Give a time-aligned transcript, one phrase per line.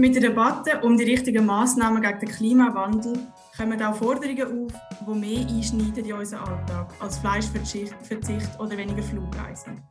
[0.00, 3.18] Mit der Debatte um die richtigen Massnahmen gegen den Klimawandel
[3.56, 9.82] kommen auch Forderungen auf, die mehr einschneiden in unseren Alltag als Fleischverzicht oder weniger Flugreisen.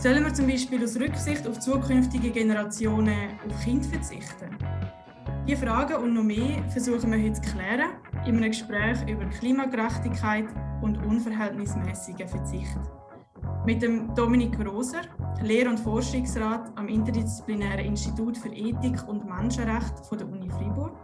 [0.00, 4.58] Sollen wir zum Beispiel aus Rücksicht auf zukünftige Generationen auf Kinder verzichten?
[5.46, 7.90] Diese Fragen und noch mehr versuchen wir heute zu klären
[8.26, 10.46] in einem Gespräch über Klimagerechtigkeit
[10.82, 12.99] und unverhältnismäßigen Verzicht.
[13.70, 15.02] Mit dem Dominik Groser,
[15.42, 20.98] Lehr- und Forschungsrat am Interdisziplinären Institut für Ethik und Menschenrecht von der Uni Freiburg.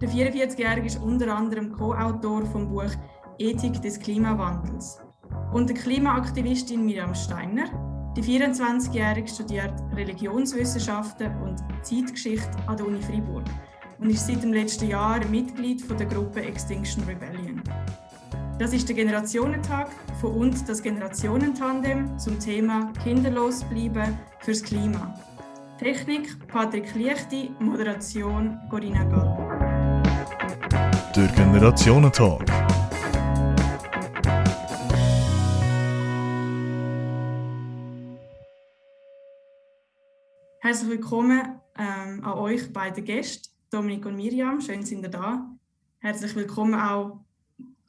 [0.00, 2.90] Der 44-Jährige ist unter anderem Co-Autor vom Buch
[3.38, 5.00] Ethik des Klimawandels.
[5.52, 7.66] Und der Klimaaktivistin Miriam Steiner,
[8.16, 13.44] die 24-Jährige studiert Religionswissenschaften und Zeitgeschichte an der Uni Freiburg
[14.00, 17.45] und ist seit dem letzten Jahr Mitglied von der Gruppe Extinction Rebellion.
[18.58, 25.14] Das ist der Generationentag von uns, das Generationentandem zum Thema Kinderlos bleiben fürs Klima.
[25.78, 30.02] Technik Patrick Liechti, Moderation Corinna Gall.
[31.14, 32.46] Der Generationentag.
[40.60, 44.62] Herzlich willkommen ähm, an euch beide Gäste, Dominik und Miriam.
[44.62, 45.46] Schön, sind ihr da.
[45.98, 47.25] Herzlich willkommen auch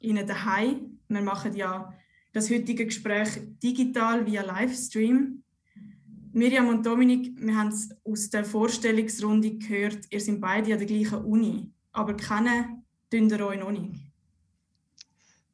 [0.00, 0.98] Ihnen daheim.
[1.08, 1.92] Wir machen ja
[2.32, 5.42] das heutige Gespräch digital via Livestream.
[6.32, 10.86] Miriam und Dominik, wir haben es aus der Vorstellungsrunde gehört, ihr seid beide an der
[10.86, 13.94] gleichen Uni, aber kennen tun ihr euch noch nicht.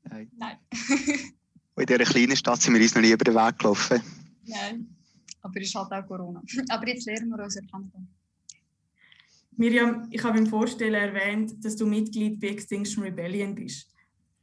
[0.02, 0.30] Nein.
[0.36, 0.56] Nein.
[1.76, 4.02] in dieser kleinen Stadt sind wir uns noch nie über den Weg gelaufen.
[4.46, 4.94] Nein,
[5.40, 6.42] aber es ist halt auch Corona.
[6.68, 8.08] Aber jetzt lernen wir uns erkennen.
[9.56, 13.93] Miriam, ich habe im Vorstellen erwähnt, dass du Mitglied bei Extinction Rebellion bist.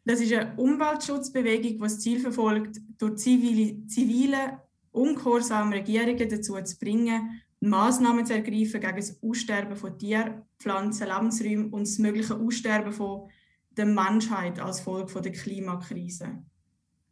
[0.04, 6.78] Das ist eine Umweltschutzbewegung, die das Ziel verfolgt, durch zivile, zivile ungehorsame Regierungen dazu zu
[6.80, 12.92] bringen, Maßnahmen zu ergreifen gegen das Aussterben von Tieren, Pflanzen, Lebensräumen und das mögliche Aussterben
[12.92, 13.30] von
[13.78, 16.44] der Menschheit als Folge der Klimakrise.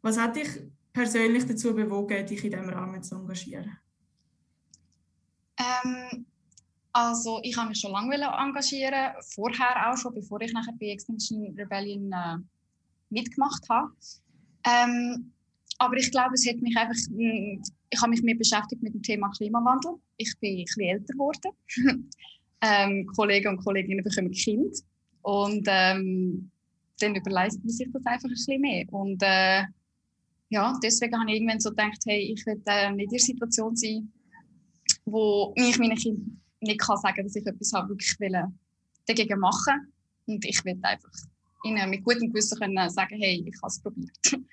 [0.02, 0.48] Was hat dich
[0.92, 3.78] persönlich dazu bewogen, dich in diesem Rahmen zu engagieren?
[5.58, 6.26] Ähm,
[6.92, 11.56] also ich habe mich schon lange engagieren, vorher auch schon, bevor ich nachher bei Extinction
[11.58, 12.38] Rebellion äh,
[13.10, 13.92] mitgemacht habe.
[14.66, 15.32] Ähm,
[15.78, 19.02] aber ich glaube, es hat mich einfach, hm, ich habe mich mehr beschäftigt mit dem
[19.02, 19.94] Thema Klimawandel.
[20.18, 21.52] Ich bin ein bisschen älter geworden.
[22.62, 24.76] ähm, Kollegen und Kolleginnen bekommen Kind
[25.22, 26.52] und ähm,
[27.00, 28.86] dann überleistet man sich das einfach ein bisschen mehr.
[28.92, 29.64] Und äh,
[30.50, 33.76] ja, deswegen habe ich irgendwann so gedacht, hey, ich will äh, nicht in der Situation
[33.76, 34.12] sein,
[35.06, 38.44] wo ich meinen Kindern nicht kann sagen, dass ich etwas habe, wirklich will,
[39.06, 39.94] dagegen machen.
[40.26, 41.12] Und ich will einfach
[41.64, 44.18] ihnen mit gutem Gewissen können sagen, hey, ich habe es probiert.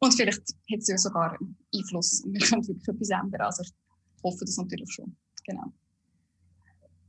[0.00, 3.40] Und vielleicht hat es ja sogar einen Einfluss und wir können wirklich etwas ändern.
[3.40, 3.72] Also ich
[4.22, 5.16] hoffe das natürlich schon.
[5.44, 5.72] Genau.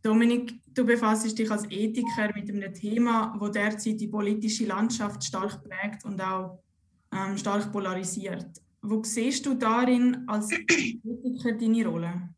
[0.01, 5.63] Dominik, du befasst dich als Ethiker mit einem Thema, wo derzeit die politische Landschaft stark
[5.63, 6.63] prägt und auch
[7.11, 8.59] ähm, stark polarisiert.
[8.81, 12.29] Wo siehst du darin als Ethiker deine Rolle?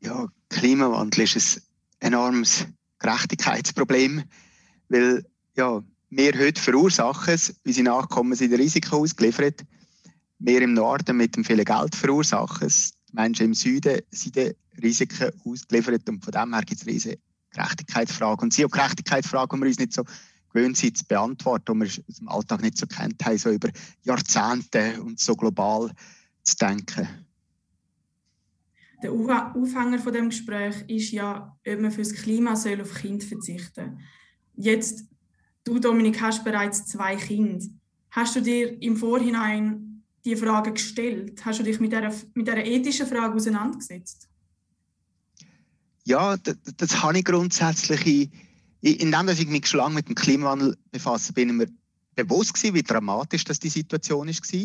[0.00, 1.62] Ja, Klimawandel ist
[2.00, 2.66] ein enormes
[2.98, 4.24] Gerechtigkeitsproblem
[4.88, 5.24] weil
[5.56, 9.64] ja, wir heute verursachen es, unsere Nachkommen sind Risiken ausgeliefert.
[10.38, 12.92] Wir im Norden mit dem vielen Geld verursachen es.
[13.10, 16.08] Die Menschen im Süden sind den Risiken ausgeliefert.
[16.08, 17.18] Und von dem her gibt es riesige
[17.50, 18.44] Gerechtigkeitsfragen.
[18.44, 20.04] Und sie auch Gerechtigkeitsfragen, die wir uns nicht so
[20.52, 23.70] gewöhnt sind zu beantworten, die wir aus dem Alltag nicht so kennt haben, so über
[24.04, 25.90] Jahrzehnte und so global
[26.42, 27.08] zu denken.
[29.02, 33.74] Der Aufhänger von dem Gespräch ist ja, ob man fürs Klima soll auf Kind verzichten
[33.74, 33.98] soll.
[34.56, 35.04] Jetzt,
[35.64, 37.64] du Dominik, hast bereits zwei Kinder.
[38.10, 41.44] Hast du dir im Vorhinein die Frage gestellt?
[41.44, 44.28] Hast du dich mit dieser, mit dieser ethischen Frage auseinandergesetzt?
[46.04, 48.30] Ja, das, das habe ich grundsätzlich.
[48.80, 51.66] Indem ich mich schon lange mit dem Klimawandel befasse, bin ich mir
[52.14, 54.62] bewusst gewesen, wie dramatisch das die Situation war.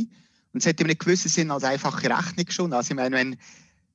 [0.53, 2.73] Und es hat in einem gewissen Sinn als einfache Rechnung schon.
[2.73, 3.37] Also ich meine, wenn,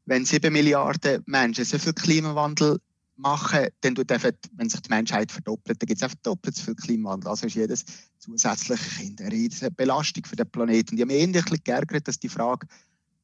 [0.06, 2.80] wenn 7 Milliarden Menschen so viel Klimawandel
[3.16, 6.64] machen, dann tut einfach, wenn sich die Menschheit verdoppelt, dann gibt es einfach doppelt so
[6.64, 7.30] viel Klimawandel.
[7.30, 7.84] Also ist jedes
[8.18, 10.90] zusätzliche Kind eine Belastung für den Planeten.
[10.90, 12.66] Und ich habe mich ähnlich geärgert, dass die Frage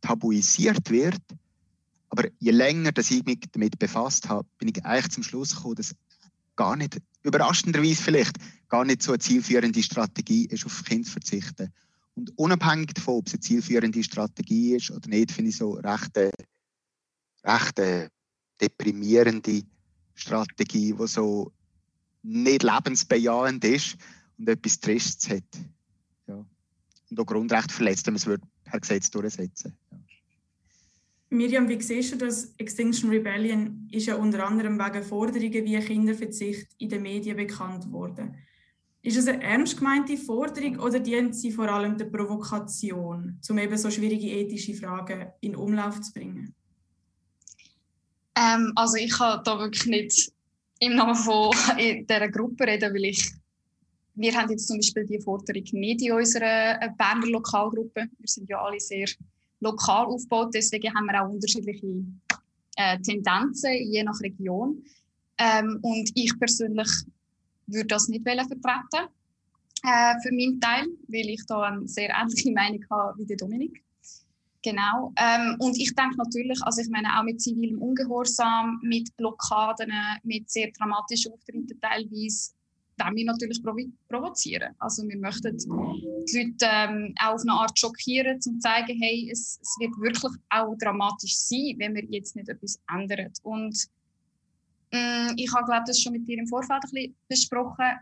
[0.01, 1.21] tabuisiert wird.
[2.09, 5.77] Aber je länger dass ich mich damit befasst habe, bin ich eigentlich zum Schluss gekommen,
[5.77, 5.95] dass
[6.57, 8.37] gar nicht, überraschenderweise vielleicht,
[8.69, 11.73] gar nicht so eine zielführende Strategie ist, auf Kinder zu verzichten.
[12.15, 16.19] Und unabhängig davon, ob es eine zielführende Strategie ist oder nicht, finde ich so recht,
[17.45, 18.11] recht
[18.61, 19.63] deprimierende
[20.15, 21.53] Strategie, die so
[22.23, 23.97] nicht lebensbejahend ist
[24.39, 25.45] und etwas Tristes hat.
[26.27, 26.45] Ja.
[27.11, 29.99] Und auch Grundrecht verletzt, wenn man es per Gesetz durchsetzen ja.
[31.33, 32.53] Miriam, wie siehst du das?
[32.59, 38.35] Extinction Rebellion ist ja unter anderem wegen Forderungen wie Kinderverzicht in den Medien bekannt worden.
[39.01, 43.79] Ist es eine ernst gemeinte Forderung oder dient sie vor allem der Provokation, um eben
[43.79, 46.55] so schwierige ethische Fragen in Umlauf zu bringen?
[48.37, 50.33] Ähm, also ich kann da wirklich nicht
[50.81, 53.33] im Namen von dieser Gruppe reden, weil ich
[54.15, 58.09] wir haben jetzt zum Beispiel die Forderung nicht in unserer äh, Berner Lokalgruppe.
[58.19, 59.09] Wir sind ja alle sehr
[59.61, 61.87] lokal aufgebaut, deswegen haben wir auch unterschiedliche
[62.77, 64.85] äh, Tendenzen je nach Region.
[65.39, 66.89] Ähm, und ich persönlich
[67.67, 69.09] würde das nicht vertreten
[69.85, 73.83] äh, für meinen Teil, weil ich da eine sehr ähnliche Meinung habe wie der Dominik.
[74.63, 75.13] Genau.
[75.17, 79.93] Ähm, und ich denke natürlich, also ich meine auch mit zivilem Ungehorsam, mit Blockaden,
[80.23, 82.53] mit sehr dramatischen Auftritten teilweise,
[82.99, 83.61] wollen wir natürlich
[84.09, 84.75] provozieren.
[84.79, 89.29] Also wir möchten die Leute ähm, auch auf eine Art schockieren, um zu zeigen, hey,
[89.33, 93.33] es, es, wird wirklich auch dramatisch sein, wenn wir jetzt nicht etwas ändern.
[93.43, 93.77] Und
[94.93, 97.99] ähm, ich habe, glaube das schon mit dir im Vorfeld ein bisschen besprochen.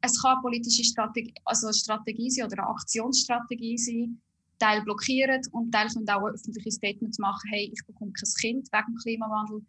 [0.00, 4.20] Es kann eine politische Strategie, also eine Strategie sein oder eine Aktionsstrategie sein,
[4.58, 8.96] Teil blockieren und Teil können auch öffentliche Statements machen, hey, ich bekomme kein Kind wegen
[8.96, 9.62] Klimawandel,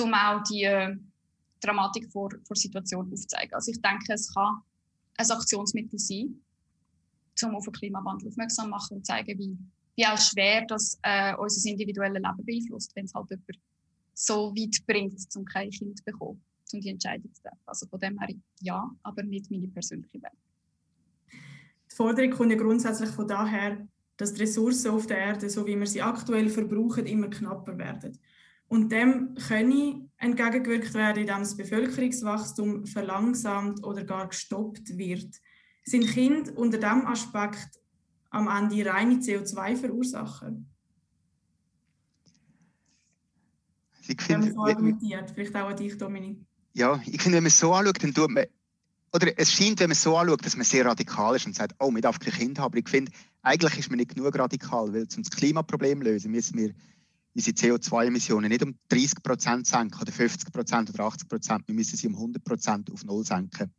[0.00, 0.96] um auch die äh,
[1.60, 3.54] Dramatik vor, vor Situation aufzuzeigen.
[3.54, 4.62] Also ich denke, es kann
[5.16, 6.40] ein Aktionsmittel sein,
[7.42, 9.58] um auf den Klimawandel aufmerksam zu machen und zeigen, wie,
[9.96, 13.58] wie auch schwer das äh, unser individuelles Leben beeinflusst, wenn es halt jemand
[14.14, 16.42] so weit bringt, um kein Kind zu bekommen,
[16.72, 17.60] um die Entscheidung zu treffen.
[17.66, 20.32] Also von dem her ja, aber nicht meine persönliche Welt.
[21.90, 23.86] Die Forderung kommt ja grundsätzlich von daher,
[24.20, 28.18] dass die Ressourcen auf der Erde, so wie wir sie aktuell verbrauchen, immer knapper werden.
[28.68, 35.34] Und dem könne entgegengewirkt werden, indem das Bevölkerungswachstum verlangsamt oder gar gestoppt wird.
[35.84, 37.80] Sind Kinder unter diesem Aspekt
[38.28, 40.54] am Ende reine CO2-Verursacher?
[44.06, 46.40] Ich finde, so argumentiert, vielleicht auch an dich, Dominik.
[46.74, 48.44] Ja, ich finde, wenn man es so anschaut, dann tut man,
[49.12, 51.74] oder es scheint, wenn man es so anschaut, dass man sehr radikal ist und sagt,
[51.80, 52.66] oh, man darf kein Kind haben.
[52.66, 53.10] Aber ich finde,
[53.42, 56.74] eigentlich ist man nicht genug radikal, weil um das Klimaproblem zu lösen, müssen wir
[57.34, 61.96] unsere CO2-Emissionen nicht um 30 Prozent senken oder 50 Prozent oder 80 Prozent, wir müssen
[61.96, 63.72] sie um 100 Prozent auf Null senken.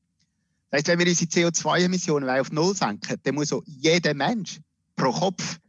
[0.70, 4.60] Das heißt, wenn wir unsere CO2-Emissionen auf Null senken, dann muss auch jeder Mensch
[4.96, 5.60] pro Kopf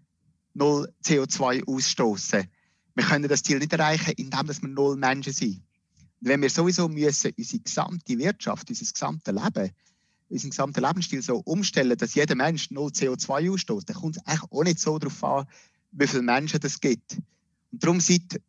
[0.55, 2.45] null CO2 ausstoßen.
[2.95, 5.63] Wir können das Ziel nicht erreichen, indem wir null Menschen sind.
[6.25, 9.73] Wenn wir sowieso müssen unsere gesamte Wirtschaft, unser gesamtes Leben,
[10.29, 14.63] unseren gesamten Lebensstil so umstellen, dass jeder Mensch null CO2 ausstoßt, dann kommt es auch
[14.63, 15.47] nicht so darauf an,
[15.91, 17.19] wie viele Menschen es gibt.
[17.73, 18.41] Und darum, seit,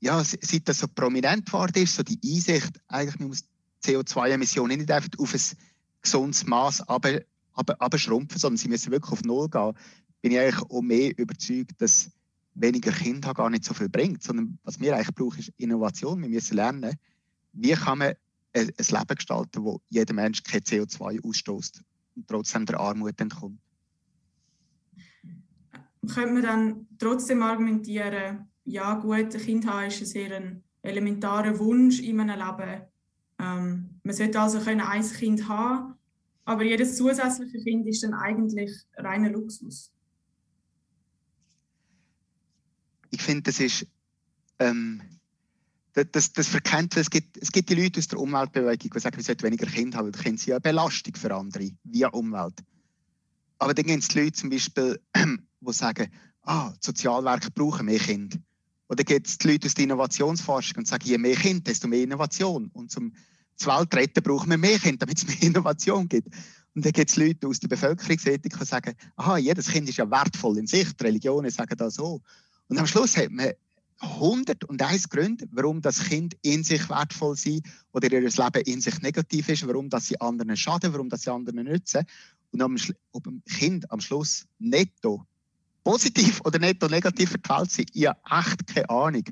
[0.00, 3.44] ja, seit das so prominent geworden ist, so die Einsicht, eigentlich, man muss
[3.82, 5.40] CO2-Emissionen nicht einfach auf ein
[6.02, 7.22] gesundes Maß aber,
[7.54, 9.72] aber, aber schrumpfen, sondern sie müssen wirklich auf Null gehen,
[10.20, 12.10] bin ich eigentlich auch mehr überzeugt, dass
[12.60, 16.20] weniger Kinder gar nicht so viel bringt, sondern was wir eigentlich brauchen, ist Innovation.
[16.22, 16.96] Wir müssen lernen,
[17.52, 18.14] wie kann man
[18.52, 21.82] ein, Leben gestalten, wo jeder Mensch kein CO2 ausstoßt
[22.16, 23.58] und trotzdem der Armut entkommt
[26.06, 32.00] könnte man dann trotzdem argumentieren, ja gut, ein Kind haben ist ein sehr elementarer Wunsch
[32.00, 32.82] in meinem Leben.
[33.38, 35.94] Ähm, man sollte also können ein Kind haben,
[36.44, 39.92] aber jedes zusätzliche Kind ist dann eigentlich reiner Luxus.
[43.10, 43.86] Ich finde, das ist
[44.58, 45.02] ähm,
[45.92, 49.24] das, das verkennt, es gibt, es gibt die Leute aus der Umweltbewegung, die sagen, wir
[49.24, 52.60] sollten weniger Kinder haben, weil Kinder sind ja eine Belastung für andere, via Umwelt.
[53.58, 56.10] Aber dann gibt es die Leute zum Beispiel, die sagen,
[56.42, 58.38] ah, die Sozialwerke brauchen mehr Kinder.
[58.88, 62.02] Oder gibt es die Leute aus der Innovationsforschung und sagen, je mehr Kinder, desto mehr
[62.02, 62.70] Innovation.
[62.72, 63.12] Und zum
[63.56, 66.28] zur Welt retten brauchen wir mehr Kinder, damit es mehr Innovation gibt.
[66.74, 70.10] Und dann gibt es Leute aus der Bevölkerungsethik, die sagen, aha, jedes Kind ist ja
[70.10, 72.22] wertvoll in sich, die Religionen sagen das so.
[72.70, 73.50] Und am Schluss hat man
[73.98, 77.62] 101 Gründe, warum das Kind in sich wertvoll ist
[77.92, 81.32] oder ihr Leben in sich negativ ist, warum das sie anderen schaden, warum das sie
[81.32, 82.06] anderen nützen.
[82.52, 85.26] Und ob ein Kind am Schluss netto
[85.82, 89.24] positiv oder netto negativ Welt sind, ich habe echt keine Ahnung.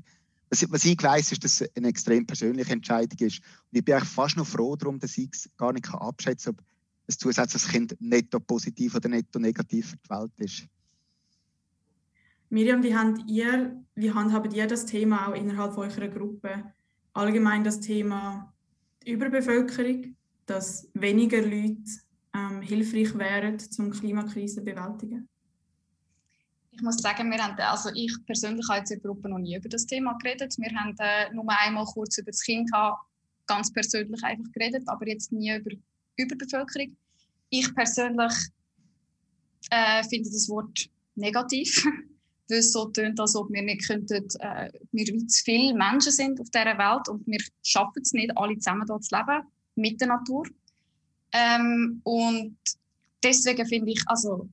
[0.51, 3.39] Was, ich weiss, ist, dass es eine extrem persönliche Entscheidung ist.
[3.71, 6.65] Und ich bin eigentlich fast noch froh darum, dass ich es gar nicht abschätzen kann,
[6.65, 10.67] ob ein zusätzliches Kind netto positiv oder netto negativ Welt ist.
[12.51, 16.73] Miriam, wie, habt ihr, wie handhabt ihr das Thema auch innerhalb eurer Gruppe?
[17.13, 18.53] Allgemein das Thema
[19.05, 21.83] Überbevölkerung, dass weniger Leute
[22.35, 25.29] ähm, hilfreich wären, um Klimakrise zu bewältigen?
[26.71, 29.57] Ich muss sagen, wir haben, also ich persönlich habe jetzt in der Gruppe noch nie
[29.57, 30.55] über das Thema geredet.
[30.59, 33.05] Wir haben äh, nur einmal kurz über das Kind gehabt,
[33.47, 35.71] ganz persönlich einfach geredet, aber jetzt nie über
[36.17, 36.97] Überbevölkerung.
[37.51, 38.33] Ich persönlich
[39.71, 41.85] äh, finde das Wort negativ,
[42.57, 46.49] es so tönt, als ob wir nicht könnten, äh, wir zu viele Menschen sind auf
[46.51, 50.45] dieser Welt und wir schaffen es nicht, alle zusammen hier zu leben, mit der Natur.
[51.33, 52.57] Ähm, und
[53.23, 54.49] deswegen finde ich, also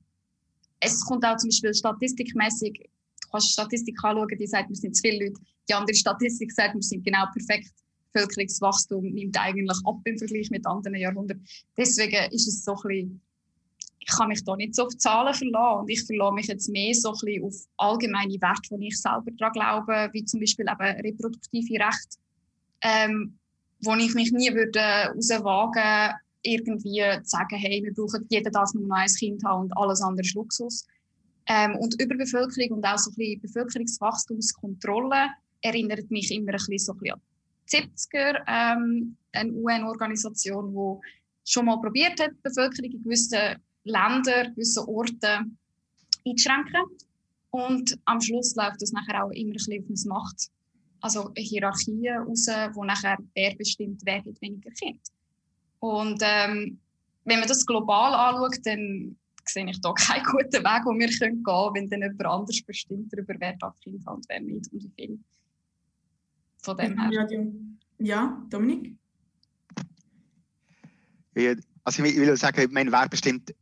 [0.80, 2.72] es kommt auch zum Beispiel statistikmäßig,
[3.22, 5.40] du kannst Statistik anschauen, die sagt, wir sind zu viele Leute.
[5.68, 7.72] Die andere Statistik sagt, wir sind genau perfekt.
[8.12, 11.46] Bevölkerungswachstum nimmt eigentlich ab im Vergleich mit anderen Jahrhunderten.
[11.76, 13.20] Deswegen ist es so ein bisschen,
[14.08, 16.94] ich kann mich da nicht so auf Zahlen verlassen und ich verlasse mich jetzt mehr
[16.94, 21.74] so ein auf allgemeine Werte, die ich selber daran glaube, wie zum Beispiel eben reproduktive
[21.74, 22.18] Rechte,
[22.82, 23.36] ähm,
[23.82, 24.80] wo ich mich nie würde
[25.12, 29.76] rauswagen irgendwie zu sagen, hey, wir brauchen, jeder darf nur noch ein Kind haben und
[29.76, 30.86] alles andere ist Luxus.
[31.48, 35.30] Ähm, und Überbevölkerung und auch so ein bisschen Bevölkerungswachstumskontrolle
[35.62, 37.20] erinnert mich immer ein bisschen ein bisschen an
[37.72, 43.56] die 70er, ähm, eine UN-Organisation, die schon mal probiert hat, die Bevölkerung in gewissen
[43.86, 45.58] Ländern, gewissen Orten
[46.26, 46.82] einzuschränken.
[47.50, 50.50] Und am Schluss läuft das nachher auch immer ein bisschen auf eine Macht,
[51.00, 55.00] also eine Hierarchie raus, wo nachher wer bestimmt, wer hat weniger Kinder.
[55.78, 56.78] Und ähm,
[57.24, 61.42] wenn man das global anschaut, dann sehe ich da keinen guten Weg, wo wir gehen
[61.42, 64.82] können, wenn dann jemand anders bestimmt darüber, wer darf Kind hat und wer nicht und
[64.82, 65.18] wie viel.
[66.58, 67.10] Von dem her.
[67.98, 68.94] Ja, Dominik?
[71.84, 73.54] Also ich will sagen, ich meine, wer bestimmt,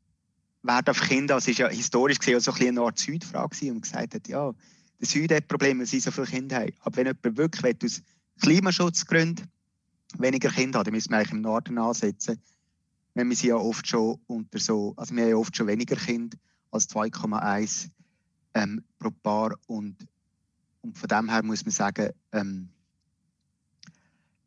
[0.64, 4.14] wer darf Kinder, das ist ja historisch gesehen so ein eine Art Südfrage und gesagt
[4.14, 4.52] hat, ja,
[4.98, 6.72] der Süden hat Probleme, weil sie so viele Kinder haben.
[6.80, 8.02] Aber wenn jemand wirklich aus
[8.40, 9.46] Klimaschutzgründen
[10.18, 12.40] weniger Kinder haben, dann müssen wir eigentlich im Norden ansetzen.
[13.12, 15.96] Wenn wir sie ja oft schon unter so, also wir haben ja oft schon weniger
[15.96, 16.36] Kinder
[16.70, 17.90] als 2,1
[18.54, 19.96] ähm, pro Paar und,
[20.80, 22.70] und von dem her muss man sagen, ähm,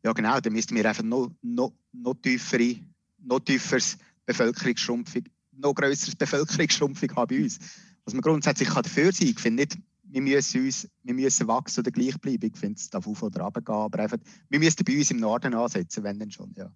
[0.02, 2.76] ja genau, dann müssten wir einfach noch, noch, noch tiefere,
[3.18, 5.24] noch tieferes Bevölkerungsschrumpfung,
[5.58, 7.58] noch grösseres Bevölkerungsschrumpfung haben bei uns.
[8.04, 9.78] Was man grundsätzlich kann dafür sein Ich finde nicht,
[10.10, 12.46] wir müssen, uns, wir müssen wachsen oder gleich bleiben.
[12.46, 13.74] Ich finde, es darf auf oder runter gehen.
[13.74, 16.52] Aber einfach, wir müssen bei uns im Norden ansetzen, wenn dann schon.
[16.56, 16.70] Ja.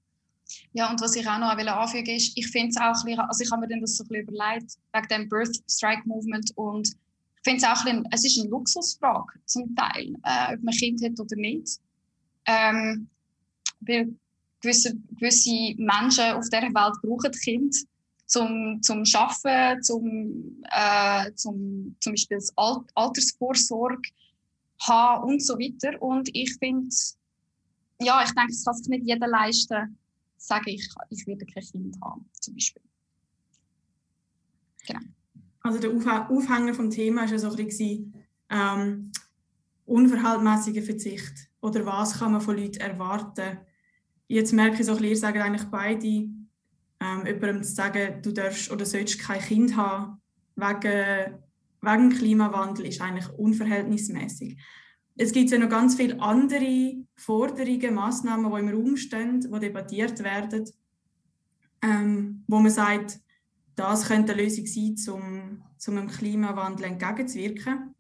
[0.73, 3.51] Ja, und was ich auch noch anfügen will, ist, ich finde es auch, also ich
[3.51, 7.59] habe mir das so ein bisschen überlegt, wegen dem Birth Strike Movement und ich finde
[7.59, 11.03] es auch ein bisschen, es ist eine Luxusfrage zum Teil, äh, ob man ein Kind
[11.03, 11.81] hat oder nicht.
[12.47, 13.09] Ähm,
[13.81, 14.15] weil
[14.61, 17.77] gewisse, gewisse Menschen auf dieser Welt brauchen Kind
[18.33, 24.09] zum, zum Arbeiten, zum, äh, zum, zum Beispiel Alt Altersvorsorge
[24.81, 26.01] haben und so weiter.
[26.01, 26.95] Und ich finde,
[28.01, 29.99] ja, ich denke, es kann sich nicht jeder leisten,
[30.39, 32.83] sagen, ich, ich werde kein Kind haben, zum Beispiel.
[34.87, 35.01] Genau.
[35.61, 35.91] Also der
[36.31, 38.15] Aufhänger vom Thema war ja so ein bisschen
[38.49, 39.13] ähm,
[39.85, 41.51] unverhältnismäßiger Verzicht.
[41.61, 43.59] Oder was kann man von Leuten erwarten?
[44.27, 46.29] Jetzt merke ich so ein bisschen, ihr sagt eigentlich beide,
[47.03, 50.21] ähm, jemandem zu sagen, du darfst oder sollst kein Kind haben
[50.57, 51.39] wegen,
[51.81, 54.59] wegen Klimawandel, ist eigentlich unverhältnismäßig.
[55.17, 60.23] Es gibt ja noch ganz viele andere Forderungen, Massnahmen, die im Raum stehen, die debattiert
[60.23, 60.69] werden,
[61.83, 63.21] ähm, wo man sagt,
[63.75, 67.95] das könnte eine Lösung sein, um, um dem Klimawandel entgegenzuwirken.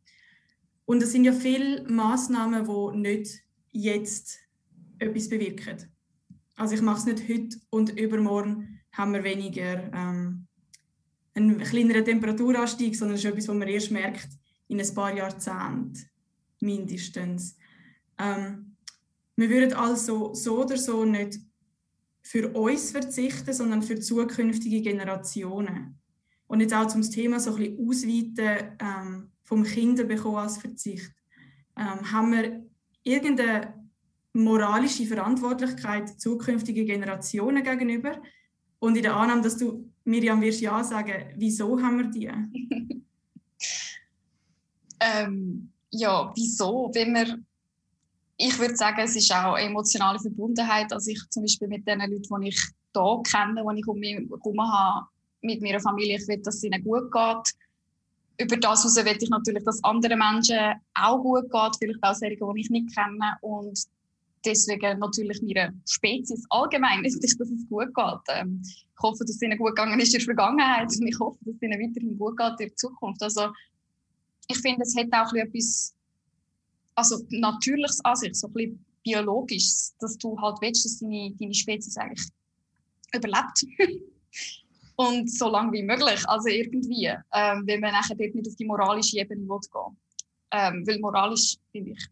[0.85, 3.43] Und es sind ja viele Massnahmen, die nicht
[3.73, 4.39] jetzt
[4.99, 5.93] etwas bewirken.
[6.57, 10.47] Also ich mache es nicht heute und übermorgen haben wir weniger ähm,
[11.35, 14.29] einen kleineren Temperaturanstieg, sondern es ist etwas, was man erst merkt
[14.69, 16.11] in ein paar Jahrzehnten
[16.61, 17.57] mindestens.
[18.19, 18.77] Ähm,
[19.37, 21.39] wir würden also so oder so nicht
[22.23, 25.99] für uns verzichten, sondern für zukünftige Generationen.
[26.47, 31.13] Und jetzt auch zum Thema so ein bisschen ausweiten ähm, vom Kinderbekommen als Verzicht.
[31.77, 32.65] Ähm, haben wir
[33.03, 33.75] irgendeine
[34.35, 38.21] moralische Verantwortlichkeit zukünftigen Generationen gegenüber?
[38.83, 42.29] Und in der Annahme, dass du, Miriam, wirst ja sagen, wieso haben wir die?
[45.01, 46.91] ähm, ja, wieso?
[46.93, 47.39] Wenn wir,
[48.39, 50.93] ich würde sagen, es ist auch emotionale Verbundenheit.
[50.93, 52.61] Also ich zum Beispiel mit den Leuten, die ich
[52.93, 55.07] hier kenne, die ich um mich herum habe,
[55.43, 57.55] mit meiner Familie, ich will, dass es ihnen gut geht.
[58.41, 60.59] Über das heraus will ich natürlich, dass andere Menschen
[60.95, 63.37] auch gut geht, vielleicht auch solche, die ich nicht kenne.
[63.43, 63.79] Und
[64.45, 68.21] deswegen natürlich meiner Spezies allgemein ist, dass es gut geht.
[68.29, 71.39] Ähm, ich hoffe, dass es ihnen gut gegangen ist in der Vergangenheit und ich hoffe,
[71.43, 73.23] dass es ihnen weiterhin gut geht in der Zukunft.
[73.23, 73.49] Also
[74.49, 75.95] ich finde, es hat auch etwas
[76.95, 81.55] also natürliches an sich, so ein bisschen biologisches, dass du halt willst, dass deine, deine
[81.55, 82.29] Spezies eigentlich
[83.15, 83.67] überlebt.
[84.97, 88.65] und so lange wie möglich, also irgendwie, ähm, wenn man nachher dort nicht auf die
[88.65, 89.97] moralische Ebene will gehen.
[90.53, 92.07] Ähm, weil moralisch, finde ich,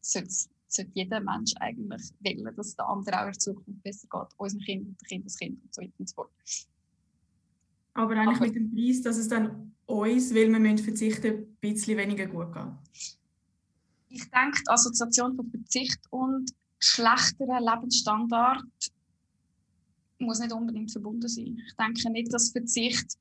[0.00, 0.30] sollte
[0.74, 4.28] sollte jeder Mensch eigentlich wollen, dass der andere auch in Zukunft besser geht.
[4.38, 6.30] Unseren Kindern, der Kindeskind und so weiter und so fort.
[7.94, 11.56] Aber eigentlich Aber mit dem Preis, dass es dann uns, weil wir müssen verzichten, ein
[11.60, 13.12] bisschen weniger gut geht.
[14.08, 18.64] Ich denke, die Assoziation von Verzicht und schlechteren Lebensstandard
[20.18, 21.60] muss nicht unbedingt verbunden sein.
[21.66, 23.18] Ich denke nicht, dass Verzicht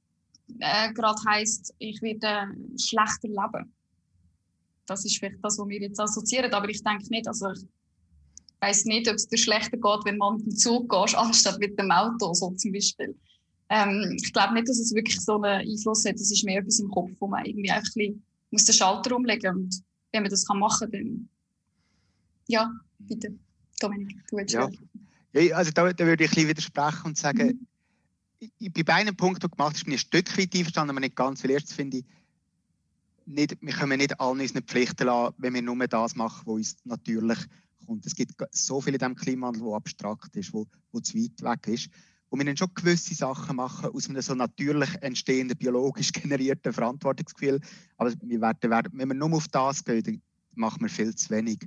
[0.59, 3.73] äh, gerade heisst, ich werde schlechter leben.
[4.85, 7.65] Das ist vielleicht das, was wir jetzt assoziieren, aber ich denke nicht, also ich
[8.59, 11.77] weiß nicht, ob es dir schlechter geht, wenn man mit dem Zug gehst, anstatt mit
[11.79, 13.15] dem Auto, so zum Beispiel.
[13.69, 16.15] Ähm, ich glaube nicht, dass es wirklich so einen Einfluss hat.
[16.15, 18.21] Es ist mehr etwas im Kopf, wo man irgendwie einfach ein
[18.51, 21.29] muss den Schalter umlegen und wenn man das kann machen kann, dann
[22.47, 23.33] ja, bitte,
[23.79, 24.69] Dominik, du willst ja.
[25.33, 25.55] ja.
[25.55, 27.67] also da, da, würde ich ein bisschen widersprechen und sagen,
[28.59, 28.71] mhm.
[28.73, 31.15] bei beiden Punkten, die du gemacht hast, bin ich ein Stück weit einverstanden, aber nicht
[31.15, 32.05] ganz, weil erstens finde ich,
[33.25, 36.77] nicht, wir können nicht allen unsere Pflichten lassen, wenn wir nur das machen, was uns
[36.83, 37.39] natürlich
[37.85, 38.05] kommt.
[38.05, 41.73] Es gibt so viel in diesem Klimawandel, wo abstrakt ist, wo, wo zu weit weg
[41.73, 41.89] ist.
[42.29, 47.59] Und wir können schon gewisse Sachen machen aus einem so natürlich entstehenden, biologisch generierten Verantwortungsgefühl.
[47.97, 50.21] Aber wir werden, wenn wir nur auf das gehen, dann
[50.55, 51.59] machen wir viel zu wenig.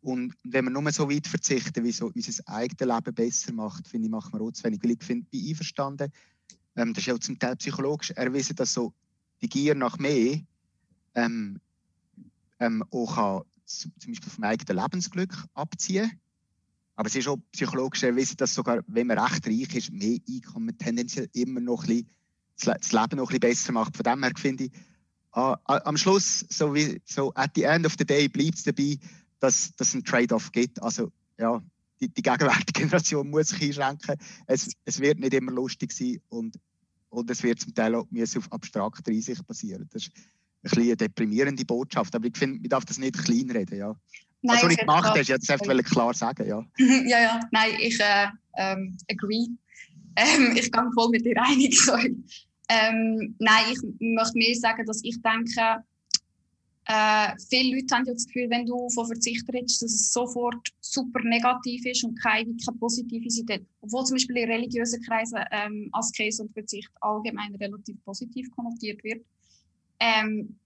[0.00, 4.06] Und wenn wir nur so weit verzichten, wie so unser eigenes Leben besser macht, finde
[4.06, 4.82] ich, machen wir auch zu wenig.
[4.82, 6.10] Weil ich finde, bin einverstanden,
[6.74, 8.92] ähm, das ist ja zum Teil psychologisch erwiesen, dass so
[9.40, 10.40] die Gier nach mehr
[11.14, 11.60] ähm,
[12.60, 16.10] ähm, auch kann, zum Beispiel vom eigenen Lebensglück abziehen
[16.94, 20.76] aber es ist auch psychologisch erwiesen, dass sogar, wenn man recht reich ist, mehr Einkommen
[20.76, 22.04] tendenziell immer noch ein
[22.56, 23.96] bisschen, das Leben noch ein bisschen besser macht.
[23.96, 24.72] Von dem her finde ich,
[25.32, 28.98] ah, am Schluss, so wie so at the end of the day, bleibt es dabei,
[29.40, 30.82] dass es einen Trade-off gibt.
[30.82, 31.62] Also ja,
[32.00, 34.16] die, die gegenwärtige Generation muss sich einschränken.
[34.46, 36.58] Es, es wird nicht immer lustig sein und,
[37.08, 39.88] und es wird zum Teil auch auf abstrakter Einsicht basieren.
[39.92, 40.12] Das ist
[40.62, 43.78] bisschen eine deprimierende Botschaft, aber ich finde, man darf das nicht kleinreden.
[43.78, 43.96] Ja.
[44.42, 46.64] Nein, Was du nicht gemacht hast, jetzt einfach klar sagen, ja.
[47.06, 48.26] ja, ja, nein, ich äh,
[48.56, 49.46] ähm, agree.
[50.14, 51.74] Ähm, ich gehe voll mit dir einig.
[51.86, 52.14] Sorry.
[52.68, 55.82] Ähm, nein, ich möchte mehr sagen, dass ich denke,
[56.86, 60.68] äh, viele Leute haben ja das Gefühl, wenn du von Verzicht redest, dass es sofort
[60.80, 63.64] super negativ ist und keine, keine Positivität.
[63.80, 69.24] Obwohl zum Beispiel in religiösen Kreisen ähm, Askese und Verzicht allgemein relativ positiv konnotiert wird.
[70.02, 70.56] Ähm,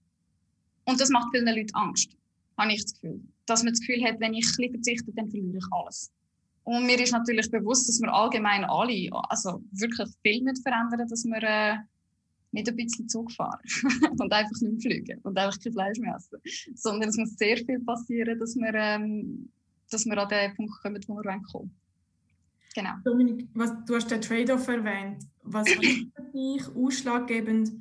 [0.85, 2.09] und das macht vielen Leuten Angst,
[2.57, 5.57] habe ich das Gefühl dass man das Gefühl hat, wenn ich ein verzichte, dann verliere
[5.57, 6.11] ich alles.
[6.63, 11.23] Und mir ist natürlich bewusst, dass wir allgemein alle, also wirklich viel mit verändern, dass
[11.23, 11.77] wir äh,
[12.51, 13.59] nicht ein bisschen Zug fahren
[14.19, 16.39] und einfach nicht fliegen und einfach kein Fleisch mehr essen,
[16.75, 19.49] sondern es muss sehr viel passieren, dass wir, ähm,
[19.89, 21.73] dass wir an den Punkt kommen, wo wir kommen
[22.75, 22.91] Genau.
[23.03, 25.23] Dominik, was, du hast den Trade-off erwähnt.
[25.43, 27.71] Was ist für dich ausschlaggebend,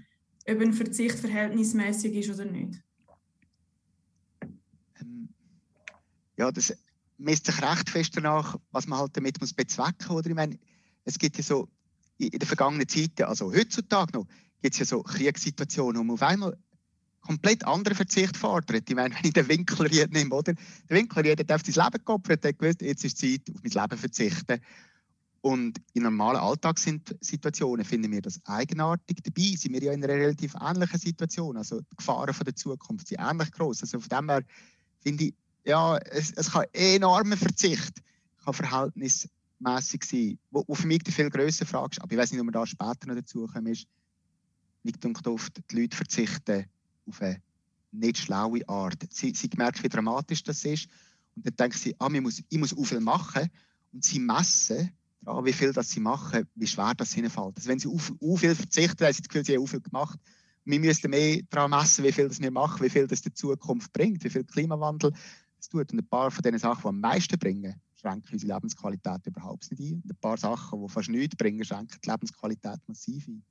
[0.49, 2.81] ob ein Verzicht verhältnismäßig ist oder nicht?
[6.37, 6.75] ja, das
[7.19, 10.27] misst sich recht fest danach, was man halt damit muss bezwecken muss.
[10.27, 10.59] Ich meine,
[11.05, 11.69] es gibt ja so
[12.19, 14.27] in der vergangenen Zeit, also heutzutage noch,
[14.63, 16.59] gibt es ja so Kriegssituationen, wo man auf einmal
[17.21, 18.89] komplett anderen Verzicht fordert.
[18.89, 20.55] Ich meine, wenn ich den Winkler nehme, oder?
[20.55, 23.91] Der Winkler hat auf sein Leben geopfert, hat gewusst, jetzt ist Zeit, auf mein Leben
[23.91, 24.61] zu verzichten.
[25.43, 29.19] Und in normalen Alltagssituationen finden wir das eigenartig.
[29.23, 31.57] Dabei sind wir ja in einer relativ ähnlichen Situation.
[31.57, 33.83] Also die Gefahren von der Zukunft sind ähnlich groß.
[33.83, 34.43] Also von dem her
[35.01, 38.03] finde ich, ja, es, es kann enormer Verzicht
[38.45, 40.39] kann verhältnismäßig sein.
[40.51, 42.53] Wo, wo für mich die viel größere Frage ist, aber ich weiß nicht, ob wir
[42.53, 43.87] da später noch dazu kommen, ist,
[44.83, 44.93] wie
[45.27, 46.67] oft die Leute verzichten
[47.07, 47.43] auf eine
[47.93, 49.03] nicht schlaue Art.
[49.11, 50.89] Sie, sie merken, wie dramatisch das ist.
[51.35, 53.51] Und dann denken sie, ah, ich muss, ich muss viel machen.
[53.93, 54.93] Und sie messen
[55.27, 57.57] daran, wie viel das sie machen, wie schwer das ihnen fällt.
[57.57, 60.19] Also wenn sie auf, auf viel verzichten, haben sie das Gefühl, sie haben viel gemacht.
[60.65, 63.93] Wir müssen mehr daran messen, wie viel das wir machen, wie viel das der Zukunft
[63.93, 65.13] bringt, wie viel Klimawandel
[65.59, 65.93] es tut.
[65.93, 69.81] Und ein paar von den Sachen, die am meisten bringen, schränken unsere Lebensqualität überhaupt nicht
[69.81, 70.01] ein.
[70.03, 73.45] Und ein paar Sachen, die fast nichts bringen, schränken die Lebensqualität massiv ein.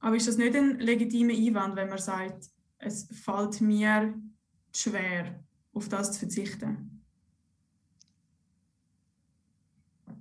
[0.00, 4.14] Aber ist das nicht ein legitimer Einwand, wenn man sagt, es fällt mir
[4.74, 6.93] schwer, auf das zu verzichten?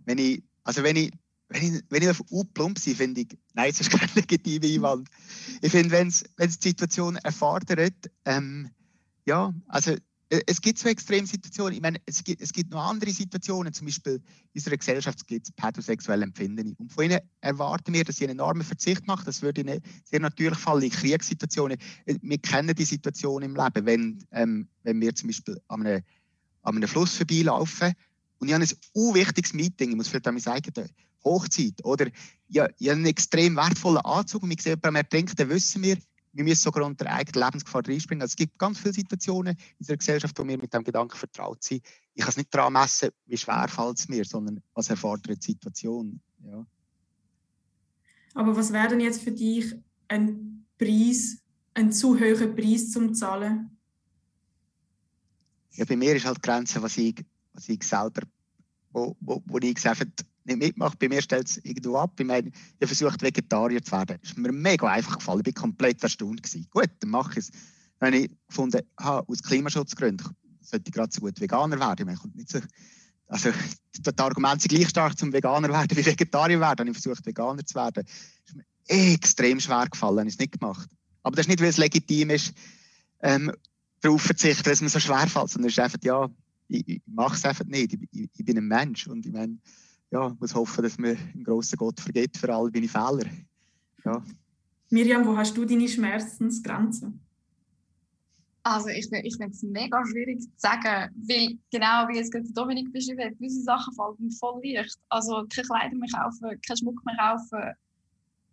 [0.05, 1.11] Wenn ich, also wenn ich,
[1.49, 5.09] wenn ich, wenn ich auf U-Plump bin, finde ich, nein, es ist kein legitimer Einwand.
[5.61, 6.23] Ich finde, wenn es
[6.59, 8.69] die Situation erfordert, ähm,
[9.25, 9.95] ja, also
[10.33, 11.73] äh, es gibt so Extremsituationen.
[11.73, 13.71] Ich meine, es gibt, es gibt noch andere Situationen.
[13.73, 14.21] Zum Beispiel in
[14.55, 16.75] unserer Gesellschaft gibt es pädosexuelle Empfindungen.
[16.79, 19.23] Und von ihnen erwarten wir, dass sie einen enormen Verzicht machen.
[19.25, 21.77] Das würde ihnen sehr natürlich fallen in Kriegssituationen.
[22.05, 26.03] Äh, wir kennen die Situation im Leben, wenn, ähm, wenn wir zum Beispiel an einem,
[26.63, 27.93] an einem Fluss vorbeilaufen
[28.43, 30.89] und ich habe ein unwichtiges Meeting, ich muss vielleicht an meine eigene
[31.23, 32.07] Hochzeit, oder
[32.47, 35.97] ich, habe einen extrem wertvollen Anzug und ich sehe jemanden ertrinken, dann wissen wir,
[36.33, 38.21] wir müssen sogar unter eigene Lebensgefahr reinspringen.
[38.21, 41.63] Also es gibt ganz viele Situationen in unserer Gesellschaft, wo wir mit dem Gedanken vertraut
[41.63, 41.85] sind.
[42.15, 45.51] Ich kann es nicht daran messen, wie schwer fällt es mir, sondern was erfordert die
[45.51, 46.19] Situation.
[46.43, 46.65] Ja.
[48.33, 49.75] Aber was wäre denn jetzt für dich
[50.07, 51.37] ein Preis,
[51.75, 53.77] ein zu hoher Preis zum Zahlen?
[55.73, 57.23] Ja, bei mir ist halt die Grenze, was ich,
[57.53, 58.21] was ich selber,
[58.91, 60.97] wo, wo, wo ich gesagt nicht mitmache.
[60.97, 62.19] Bei mir stellt es irgendwo ab.
[62.19, 64.17] Ich meine, ich versucht Vegetarier zu werden.
[64.21, 65.41] Das ist mir mega einfach gefallen.
[65.45, 66.43] Ich war komplett erstaunt.
[66.43, 66.67] Gewesen.
[66.69, 67.51] Gut, dann mache ich es.
[67.99, 72.01] Wenn ich gefunden habe, aus Klimaschutzgründen sollte ich gerade so gut Veganer werden.
[72.01, 72.59] Ich meine, nicht so,
[73.27, 73.51] also,
[74.01, 76.77] das Argument sind gleich stark zum Veganer werden wie Vegetarier werden.
[76.77, 78.03] Dann habe ich versucht, Veganer zu werden.
[78.05, 78.15] Das
[78.47, 80.19] ist mir extrem schwer gefallen.
[80.19, 80.89] Habe ich es nicht gemacht.
[81.23, 82.53] Aber das ist nicht, weil es legitim ist,
[83.21, 83.51] ähm,
[84.01, 86.29] darauf verzichten, dass es mir so schwer fällt, sondern es ist einfach, ja,
[86.67, 87.93] ich, ich mache es einfach nicht.
[87.93, 89.57] Ich, ich, ich, bin ein Mensch und ich meine,
[90.11, 93.29] ja, muss hoffen, dass mir ein großer Gott vergeht für alle meine Fehler.
[94.05, 94.23] Ja.
[94.89, 97.19] Miriam, wo hast du deine Schmerzensgrenzen?
[98.65, 102.93] Also ich, ich finde es mega schwierig zu sagen, weil genau wie es gerade Dominik
[102.93, 104.97] beschrieben hat, gewisse Sachen fallen voll leicht.
[105.09, 107.73] Also keine Kleider mehr kaufen, keinen Schmuck mehr kaufen,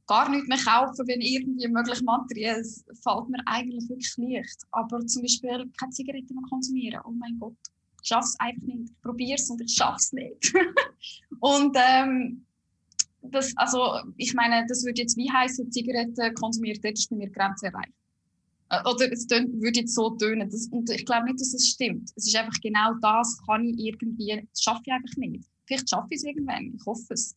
[0.09, 2.65] gar nichts mehr kaufen, wenn irgendwie möglich materiell
[3.05, 4.67] fällt mir eigentlich wirklich leicht.
[4.73, 7.57] Aber zum Beispiel keine Zigaretten mehr konsumieren, oh mein Gott,
[8.03, 8.91] ich schaffe es einfach nicht.
[8.91, 10.55] Ich probiere es und ich schaffe es nicht.
[11.41, 12.45] und ähm,
[13.23, 17.31] das, also ich meine, das würde jetzt wie heißen, Zigaretten konsumiert, dort ist bei mir
[17.31, 17.93] Grenze erreicht.
[18.71, 20.49] Äh, oder es würde jetzt so tönen.
[20.49, 22.11] Das, und ich glaube nicht, dass es stimmt.
[22.17, 25.45] Es ist einfach genau das, kann ich irgendwie, das schaffe ich einfach nicht.
[25.67, 27.37] Vielleicht schaffe ich es irgendwann, ich hoffe es.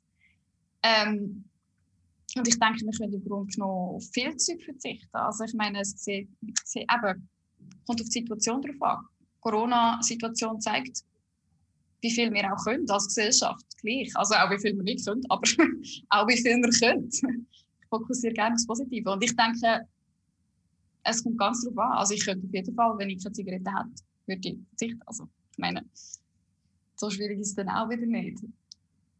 [0.82, 1.46] Ähm,
[2.36, 5.16] und ich denke, wir können im Grunde genommen auf viel Zeug verzichten.
[5.16, 6.30] Also ich meine, es sieht,
[6.64, 7.30] sieht eben,
[7.86, 9.06] kommt auf die Situation drauf an.
[9.44, 11.04] Corona-Situation zeigt,
[12.02, 14.12] wie viel wir auch können als Gesellschaft gleich.
[14.16, 15.42] Also auch wie viel wir nicht können, aber
[16.10, 17.10] auch wie viel wir können.
[17.10, 19.12] Ich fokussiere gerne aufs Positive.
[19.12, 19.88] Und ich denke,
[21.04, 21.98] es kommt ganz darauf an.
[21.98, 25.02] Also ich könnte auf jeden Fall, wenn ich keine Zigarette hätte, würde ich verzichten.
[25.06, 25.86] Also ich meine,
[26.96, 28.40] so schwierig ist es dann auch wieder nicht.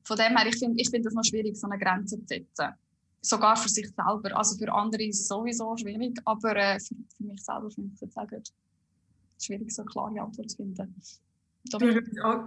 [0.04, 2.74] Von dem her, ich finde ich find noch schwierig, so eine Grenze zu setzen.
[3.22, 4.36] Sogar für sich selber.
[4.38, 7.96] Also für andere ist es sowieso schwierig, aber äh, für, für, mich selber finde ich
[7.96, 8.50] es jetzt auch gut.
[9.40, 10.96] Schwierig, so eine klare Antwort zu finden.
[11.66, 12.44] Du hast, etwas,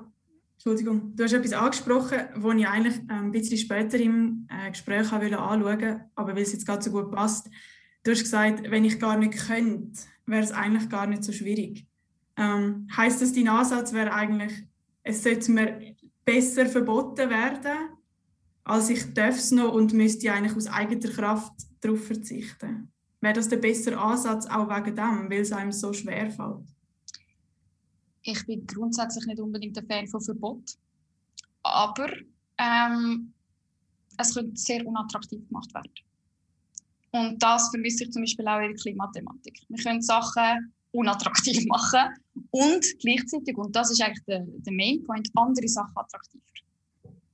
[0.55, 5.13] Entschuldigung, du hast etwas angesprochen, das ich eigentlich äh, ein bisschen später im äh, Gespräch
[5.13, 7.49] anschauen wollte, aber weil es jetzt gerade so gut passt.
[8.03, 11.87] Du hast gesagt, wenn ich gar nicht könnte, wäre es eigentlich gar nicht so schwierig.
[12.37, 14.53] Ähm, heißt das, dein Ansatz wäre eigentlich,
[15.03, 17.97] es sollte mir besser verboten werden,
[18.65, 22.93] als ich darf es noch und müsste eigentlich aus eigener Kraft darauf verzichten?
[23.21, 26.67] Wäre das der bessere Ansatz auch wegen dem, weil es einem so schwer fällt?
[28.29, 30.73] Ich bin grundsätzlich nicht unbedingt ein Fan von Verbot,
[31.63, 32.11] aber
[32.59, 33.33] ähm,
[34.19, 35.93] es könnte sehr unattraktiv gemacht werden.
[37.13, 39.61] Und das vermisse ich zum Beispiel auch in der Klimathematik.
[39.69, 42.15] Wir können Sachen unattraktiv machen
[42.51, 46.43] und gleichzeitig, und das ist eigentlich der, der Main Point, andere Sachen attraktiver.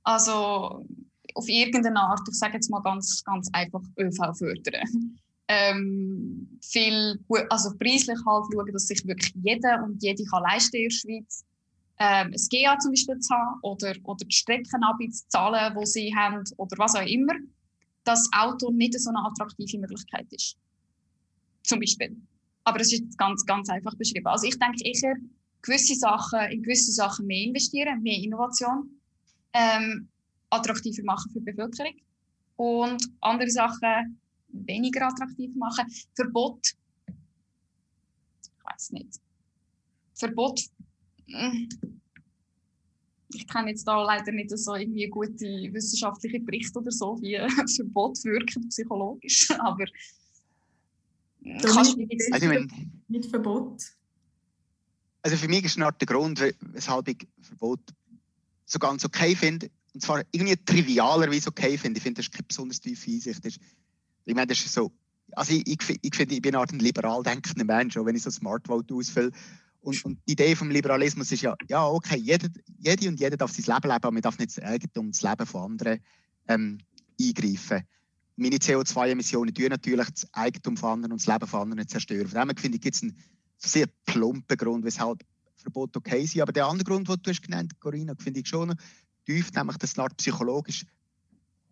[0.03, 0.85] Also
[1.33, 5.19] auf irgendeine Art, ich sage jetzt mal ganz, ganz einfach, ÖV fördern.
[5.47, 10.83] Ähm, viel, also preislich halt schauen, dass sich wirklich jeder und jede kann leisten in
[10.83, 11.43] der Schweiz.
[11.99, 16.15] Ähm, ein GA zum Beispiel zu haben oder, oder die Streckenabit zu zahlen, die sie
[16.15, 17.33] haben oder was auch immer
[18.03, 20.57] dass Auto nicht so eine attraktive Möglichkeit ist.
[21.63, 22.15] Zum Beispiel.
[22.65, 24.27] Aber das ist ganz, ganz einfach beschrieben.
[24.27, 25.15] Also ich denke eher,
[25.61, 28.89] gewisse Sachen, in gewisse Sachen mehr investieren, mehr Innovation,
[29.53, 30.07] ähm,
[30.49, 31.93] attraktiver machen für die Bevölkerung
[32.57, 34.19] und andere Sachen
[34.53, 35.85] weniger attraktiv machen.
[36.15, 36.73] Verbot,
[37.07, 39.19] ich weiß nicht.
[40.15, 40.61] Verbot,
[41.27, 41.69] hm,
[43.35, 47.37] ich kenne jetzt da leider nicht so irgendwie gute wissenschaftliche Berichte oder so, wie
[47.75, 49.85] Verbot wirkt psychologisch, aber
[51.61, 52.47] kannst du also,
[53.07, 53.81] mit Verbot?
[55.23, 57.79] Also für mich ist eine Art der Grund, weshalb ich Verbot
[58.65, 61.97] so ganz okay finde, und zwar irgendwie trivialerweise okay finde.
[61.97, 63.59] Ich finde, das ist keine besonders tiefe Einsicht.
[64.25, 64.91] Ich meine, das ist so,
[65.31, 68.15] also ich, ich, ich finde, ich bin eine Art ein liberal denkender Mensch, auch wenn
[68.15, 69.31] ich so Smart Vote ausfülle.
[69.81, 73.51] Und, und, die Idee vom Liberalismus ist ja, ja, okay, jede, jede und jeder darf
[73.51, 75.99] sein Leben leben, aber man darf nicht das Eigentum, das Leben von anderen
[76.47, 76.77] ähm,
[77.19, 77.83] eingreifen.
[78.35, 82.27] Meine CO2-Emissionen tun natürlich das Eigentum von anderen und das Leben von anderen zerstören.
[82.27, 83.17] Von dem finde ich, gibt es einen
[83.57, 85.23] sehr plumpen Grund, weshalb
[85.57, 86.41] Verbote okay sind.
[86.41, 88.73] Aber der andere Grund, den du hast genannt, Corinna, finde ich schon
[89.25, 90.85] tief, nämlich, dass es psychologisch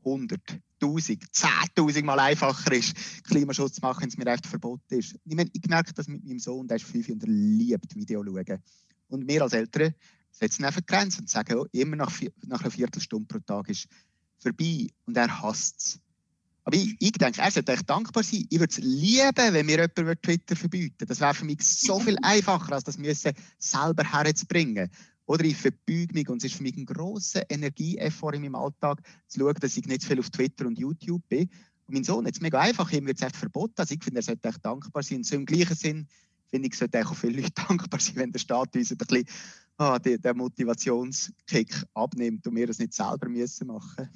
[0.06, 0.40] 100,
[0.82, 5.16] 1000, 10.000 Mal einfacher ist, Klimaschutz zu machen, wenn es mir echt verboten ist.
[5.26, 8.24] Ich, meine, ich merke das mit meinem Sohn, der ist fünf und er liebt Video
[8.24, 8.60] schauen.
[9.08, 9.94] Und wir als Eltern
[10.32, 12.12] setzen einfach Grenzen und sagen, oh, immer nach,
[12.46, 13.88] nach einer Viertelstunde pro Tag ist
[14.40, 14.88] vorbei.
[15.06, 16.00] Und er hasst es.
[16.64, 18.46] Aber ich, ich denke, er sollte echt dankbar sein.
[18.50, 21.08] Ich würde es lieben, wenn mir jemand Twitter verbieten würde.
[21.08, 24.90] Das wäre für mich so viel einfacher, als das müssen selber herzubringen.
[25.26, 29.02] Oder ich verbeuge mich und es ist für mich ein grosser Energieeffort in meinem Alltag,
[29.28, 31.50] zu schauen, dass ich nicht viel auf Twitter und YouTube bin.
[31.88, 33.76] Und mein Sohn, jetzt mega einfach, ihm wird es echt verboten.
[33.78, 35.18] Also ich finde, er sollte echt dankbar sein.
[35.18, 36.08] Und so im gleichen Sinn
[36.50, 39.26] finde ich, sollte auch viele Leute dankbar sein, wenn der Staat uns ein bisschen
[39.78, 44.10] ah, den, Motivationskick abnimmt und wir das nicht selber müssen machen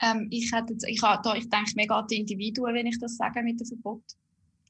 [0.00, 3.42] ähm, ich, hätte, ich, da, ich denke mega an die Individuen, wenn ich das sage
[3.42, 4.02] mit dem Verbot.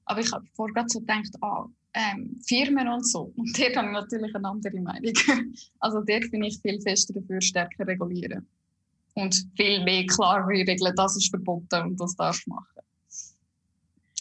[0.04, 3.32] Aber ich habe vorher so gedacht, ah, ähm, Firmen und so.
[3.36, 5.12] Und dort habe ich natürlich eine andere Meinung.
[5.80, 8.46] also dort bin ich viel fester dafür, stärker regulieren.
[9.14, 12.66] Und viel mehr klar regeln, das ist verboten und das darfst du machen.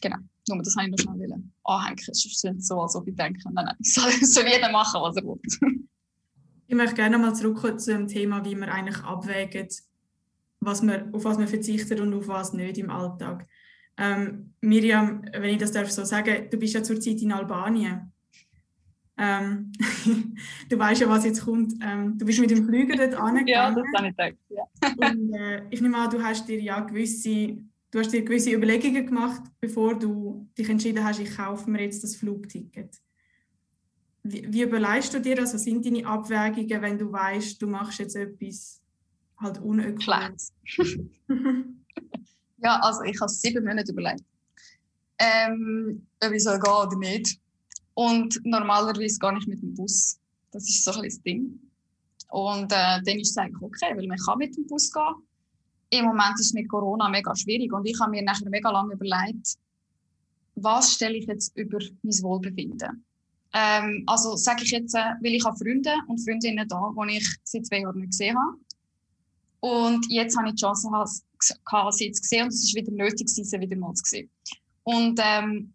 [0.01, 0.17] Genau.
[0.49, 1.33] Nur das habe ich noch schnell
[1.63, 1.97] anhängen.
[2.11, 5.15] Es ist nicht so, als ob ich denke, nein, nein, soll, soll jeder machen, was
[5.15, 5.39] er will.
[6.67, 9.81] ich möchte gerne nochmal zurückkommen zu dem Thema, wie man eigentlich abwägt,
[10.59, 13.47] was man, auf was man verzichtet und auf was nicht im Alltag.
[13.97, 18.11] Ähm, Miriam, wenn ich das darf so sagen, du bist ja zurzeit in Albanien.
[19.17, 19.71] Ähm,
[20.69, 21.73] du weißt ja, was jetzt kommt.
[21.81, 23.47] Ähm, du bist mit dem Flüger dort angegangen.
[23.47, 24.37] Ja, das habe ich gedacht.
[24.49, 24.63] Ja.
[25.09, 27.57] und, äh, ich nehme an, du hast dir ja gewisse,
[27.91, 32.03] du hast dir gewisse Überlegungen gemacht, bevor du dich entschieden hast, ich kaufe mir jetzt
[32.03, 32.97] das Flugticket.
[34.23, 35.53] Wie, wie überlegst du dir das?
[35.53, 38.81] Was sind deine Abwägungen, wenn du weißt, du machst jetzt etwas
[39.37, 40.97] halt unökologisch?
[42.63, 44.23] Ja, also ich habe sieben Monate überlegt,
[45.19, 47.39] ähm, ob ich soll gehen oder nicht.
[47.93, 50.17] Und normalerweise gehe ich mit dem Bus.
[50.51, 51.59] Das ist so ein das Ding.
[52.29, 55.15] Und äh, dann ist es eigentlich okay, weil man kann mit dem Bus gehen.
[55.89, 58.93] Im Moment ist es mit Corona mega schwierig und ich habe mir nachher mega lange
[58.93, 59.57] überlegt,
[60.55, 63.05] was stelle ich jetzt über mein Wohlbefinden?
[63.53, 67.35] Ähm, also sage ich jetzt, äh, weil ich habe Freunde und Freundinnen da, die ich
[67.43, 68.57] seit zwei Jahren nicht gesehen habe.
[69.63, 70.89] Und jetzt habe ich die Chance,
[71.91, 74.29] sie zu sehen und es ist wieder nötig, sie wieder mal zu sehen.
[74.83, 75.73] Und ähm,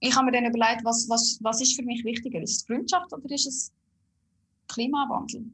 [0.00, 2.40] ich habe mir dann überlegt, was, was, was ist für mich wichtiger?
[2.40, 3.70] Ist es Freundschaft oder ist es
[4.66, 5.44] Klimawandel?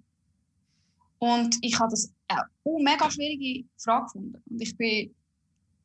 [1.19, 4.41] Und ich habe das eine mega schwierige Frage gefunden.
[4.49, 5.13] Und ich bin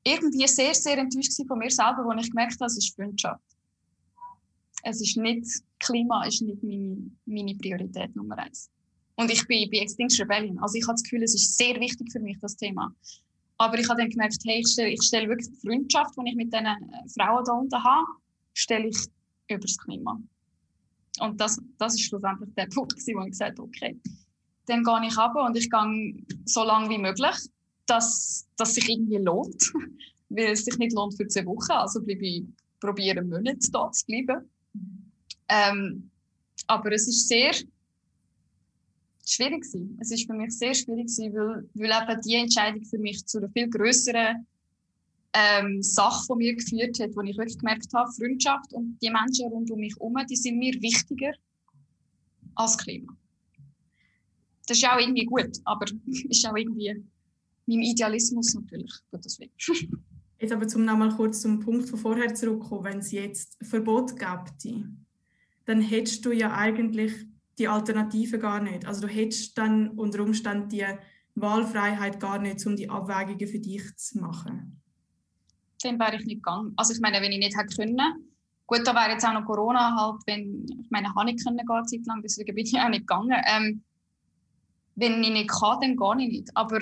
[0.04, 3.42] irgendwie sehr, sehr enttäuscht von mir selber, als ich gemerkt habe, es ist Freundschaft.
[4.84, 5.48] Es ist nicht,
[5.80, 8.70] Klima ist nicht meine, meine Priorität Nummer eins.
[9.16, 10.60] Und ich bin bei Extinction Rebellion.
[10.60, 12.94] Also ich habe das Gefühl, es ist sehr wichtig für mich, das Thema.
[13.58, 16.36] Aber ich habe dann gemerkt, hey, ich stelle, ich stelle wirklich die Freundschaft, die ich
[16.36, 18.06] mit diesen äh, Frauen da unten habe,
[18.54, 18.98] stelle ich
[19.48, 20.20] über das Klima.
[21.20, 24.00] Und das, das ist schlussendlich der Punkt, wo ich gesagt habe, okay,
[24.66, 27.36] dann gehe ich runter und ich gehe so lange wie möglich,
[27.86, 29.72] dass es sich irgendwie lohnt.
[30.30, 32.44] Weil es sich nicht lohnt für zwei Wochen, also bleibe ich,
[32.80, 34.50] probiere einen Monat da zu bleiben.
[35.48, 36.10] Ähm,
[36.66, 37.52] aber es ist sehr
[39.26, 39.98] schwierig gewesen.
[40.02, 43.40] Es ist für mich sehr schwierig gewesen, weil, weil eben die Entscheidung für mich zu
[43.40, 44.46] einer viel größeren
[45.34, 49.50] ähm, Sache von mir geführt hat, wo ich wirklich gemerkt habe, Freundschaft und die Menschen
[49.50, 51.34] rund um mich herum, die sind mir wichtiger
[52.56, 53.18] als Klima.
[54.68, 55.86] Das ist auch irgendwie gut, aber
[56.30, 57.04] ist auch irgendwie
[57.66, 59.52] meinem Idealismus natürlich das weg.
[60.40, 64.90] Jetzt aber zum nochmal kurz zum Punkt von vorher zurückkommen, wenn es jetzt Verbot gäbe,
[65.64, 67.14] dann hättest du ja eigentlich
[67.58, 68.86] die Alternative gar nicht.
[68.86, 70.86] Also du hättest dann unter Umständen die
[71.36, 74.82] Wahlfreiheit gar nicht, um die Abwägungen für dich zu machen.
[75.82, 76.74] Dann wäre ich nicht gegangen.
[76.78, 78.00] Also ich meine, wenn ich nicht hätte können,
[78.68, 81.86] gut, da wäre jetzt auch noch Corona halt, wenn, ich meine, habe ich können gehen,
[81.86, 83.42] Zeit lang, deswegen bin ich auch nicht gegangen.
[83.46, 83.84] Ähm,
[84.96, 86.50] wenn ich nicht kann, dann ich nicht.
[86.56, 86.80] Aber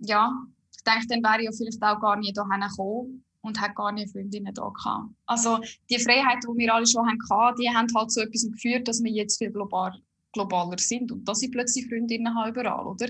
[0.00, 0.32] ja,
[0.76, 4.10] ich denke, dann wäre ich vielleicht auch gar nicht hierher gekommen und hat gar nicht
[4.10, 5.10] Freundinnen da gehabt.
[5.26, 5.58] Also
[5.90, 9.12] die Freiheiten, die wir alle schon hatten, die haben halt zu etwas geführt, dass wir
[9.12, 9.92] jetzt viel global,
[10.32, 13.08] globaler sind und dass ich plötzlich Freundinnen habe überall, oder?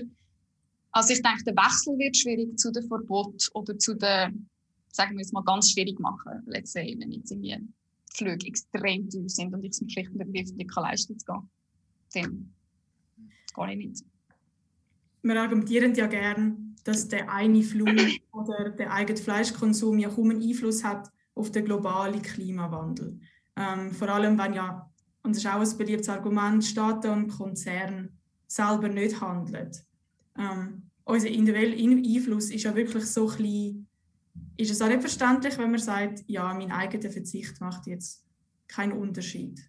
[0.91, 4.31] Also ich denke, der Wechsel wird schwierig zu dem Verbot oder zu der,
[4.91, 6.43] sagen wir jetzt mal, ganz schwierig machen.
[6.47, 7.57] Let's say, wenn jetzt irgendwie
[8.13, 11.49] Flüge extrem teuer sind und ich es mir schlicht und ergreifend nicht leisten kann,
[12.13, 12.53] dann
[13.71, 14.03] ich nicht.
[15.21, 17.89] Wir argumentieren ja gerne, dass der eine Flug
[18.31, 23.19] oder der eigene Fleischkonsum ja kaum einen Einfluss hat auf den globalen Klimawandel.
[23.57, 24.89] Ähm, vor allem, wenn ja,
[25.23, 28.09] und das ist auch ein beliebtes Argument, Staaten und Konzerne
[28.47, 29.71] selber nicht handeln.
[30.37, 33.87] Ähm, unser individueller Einfluss ist ja wirklich so klein.
[34.55, 38.23] Ist es auch nicht verständlich, wenn man sagt, ja, mein eigener Verzicht macht jetzt
[38.67, 39.59] keinen Unterschied?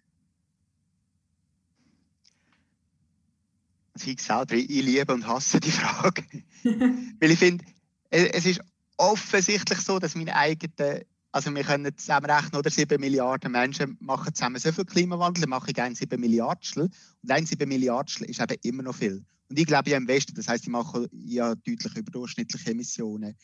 [4.05, 6.23] Ich selber, ich liebe und hasse die Frage.
[6.63, 7.65] Weil ich finde,
[8.09, 8.61] es ist
[8.97, 14.59] offensichtlich so, dass meine eigenen, Also wir können zusammenrechnen, oder 7 Milliarden Menschen machen zusammen
[14.59, 16.89] so viel Klimawandel, dann mache ich ein 7 Milliardstel.
[17.21, 19.23] Und ein 7 Milliardstel ist eben immer noch viel.
[19.49, 23.35] Und ich glaube ja im Westen, das heißt, ich mache ja deutlich überdurchschnittliche Emissionen.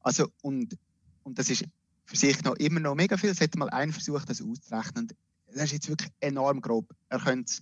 [0.00, 0.76] Also, und,
[1.22, 1.64] und das ist
[2.04, 3.30] für sich noch immer noch mega viel.
[3.30, 5.08] Es hätte mal einer versucht, das auszurechnen.
[5.52, 6.92] Das ist jetzt wirklich enorm grob.
[7.08, 7.54] Er könnte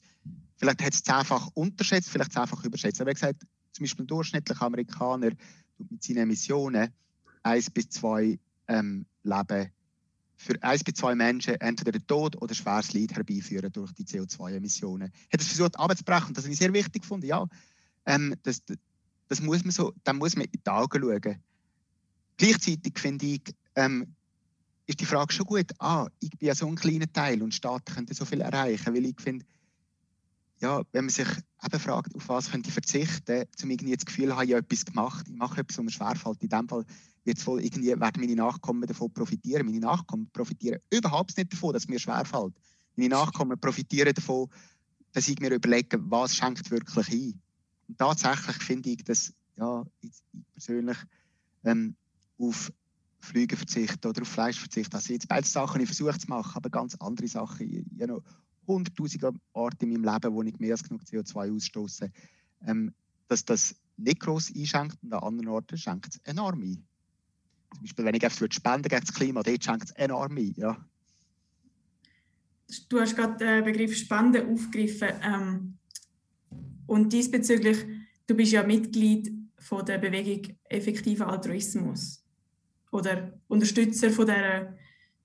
[0.56, 3.00] vielleicht hat es zehnfach unterschätzt, vielleicht zehnfach überschätzt.
[3.00, 5.30] Aber er hat gesagt, zum Beispiel ein durchschnittlicher Amerikaner
[5.78, 6.90] mit seinen Emissionen
[7.42, 8.38] eins bis zwei
[8.68, 9.70] ähm, Leben
[10.36, 15.10] für eins bis zwei Menschen entweder den Tod oder schweres Leid herbeiführen durch die CO2-Emissionen.
[15.32, 17.26] Hat es versucht abzubrechen und das habe ich sehr wichtig gefunden.
[17.26, 17.46] Ja,
[18.06, 18.62] ähm, das,
[19.28, 21.42] das muss man so, dann muss man in die Augen schauen.
[22.36, 23.42] Gleichzeitig finde ich,
[23.76, 24.14] ähm,
[24.86, 27.94] ist die Frage schon gut, ah, ich bin ja so ein kleiner Teil und Staaten
[27.94, 29.46] können so viel erreichen, weil ich finde,
[30.64, 34.34] ja, wenn man sich eben fragt, auf was könnte ich verzichten, um irgendwie das Gefühl
[34.34, 36.42] habe, ich habe etwas gemacht, ich mache etwas, was mir schwerfällt.
[36.42, 36.86] In dem Fall
[37.24, 39.66] wird wohl irgendwie, werden meine Nachkommen davon profitieren.
[39.66, 42.54] Meine Nachkommen profitieren überhaupt nicht davon, dass es mir schwerfällt.
[42.96, 44.48] Meine Nachkommen profitieren davon,
[45.12, 47.42] dass ich mir überlege, was schenkt wirklich ein.
[47.88, 50.12] Und tatsächlich finde ich, dass ja, ich
[50.54, 50.96] persönlich
[51.64, 51.94] ähm,
[52.38, 52.72] auf
[53.20, 54.96] Flüge verzichten oder auf Fleisch verzichten.
[54.96, 57.68] Also jetzt beide Sachen ich versuche zu machen, aber ganz andere Sachen.
[57.68, 58.08] Ich, ich
[58.64, 62.10] habe hunderttausende Orte in meinem Leben, wo ich mehr als genug CO2 ausstoße,
[62.66, 62.92] ähm,
[63.28, 66.84] dass das nicht gross einschenkt und an anderen Orten schenkt es enorm ein.
[67.74, 70.54] Zum Beispiel, wenn ich einfach spenden gegen das Klima, dort schenkt es enorm ein.
[70.56, 70.84] Ja.
[72.88, 75.08] Du hast gerade den Begriff Spenden aufgegriffen.
[75.22, 75.78] Ähm,
[76.86, 77.78] und diesbezüglich,
[78.26, 82.22] du bist ja Mitglied von der Bewegung Effektiver Altruismus
[82.90, 84.76] oder Unterstützer von dieser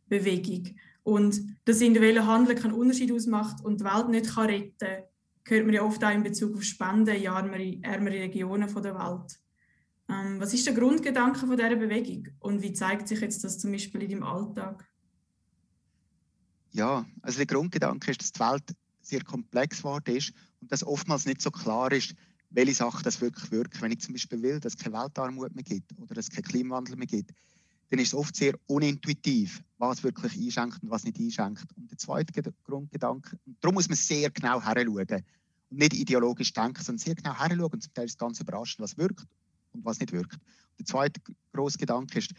[0.08, 0.76] Bewegung.
[1.04, 5.04] Und dass individuelle Handeln keinen Unterschied ausmacht und die Welt nicht kann retten kann,
[5.46, 9.40] hört man ja oft auch in Bezug auf Spenden in ärmere, ärmere Regionen der Welt.
[10.10, 13.72] Ähm, was ist der Grundgedanke von dieser Bewegung und wie zeigt sich jetzt das zum
[13.72, 14.88] Beispiel in deinem Alltag?
[16.72, 21.26] Ja, also der Grundgedanke ist, dass die Welt sehr komplex geworden ist und dass oftmals
[21.26, 22.16] nicht so klar ist,
[22.50, 23.82] welche Sachen das wirklich wirken.
[23.82, 26.44] Wenn ich zum Beispiel will, dass es keine Weltarmut mehr gibt oder dass es keinen
[26.44, 27.32] Klimawandel mehr gibt,
[27.90, 31.66] dann ist es oft sehr unintuitiv, was wirklich einschenkt und was nicht einschenkt.
[31.76, 35.24] Und der zweite Grundgedanke, und darum muss man sehr genau heranschauen
[35.70, 38.84] und nicht ideologisch denken, sondern sehr genau heranschauen und zum Teil ist es ganz überraschend,
[38.84, 39.28] was wirkt
[39.74, 40.34] und was nicht wirkt.
[40.34, 41.22] Und der zweite
[41.54, 42.32] große Gedanke ist,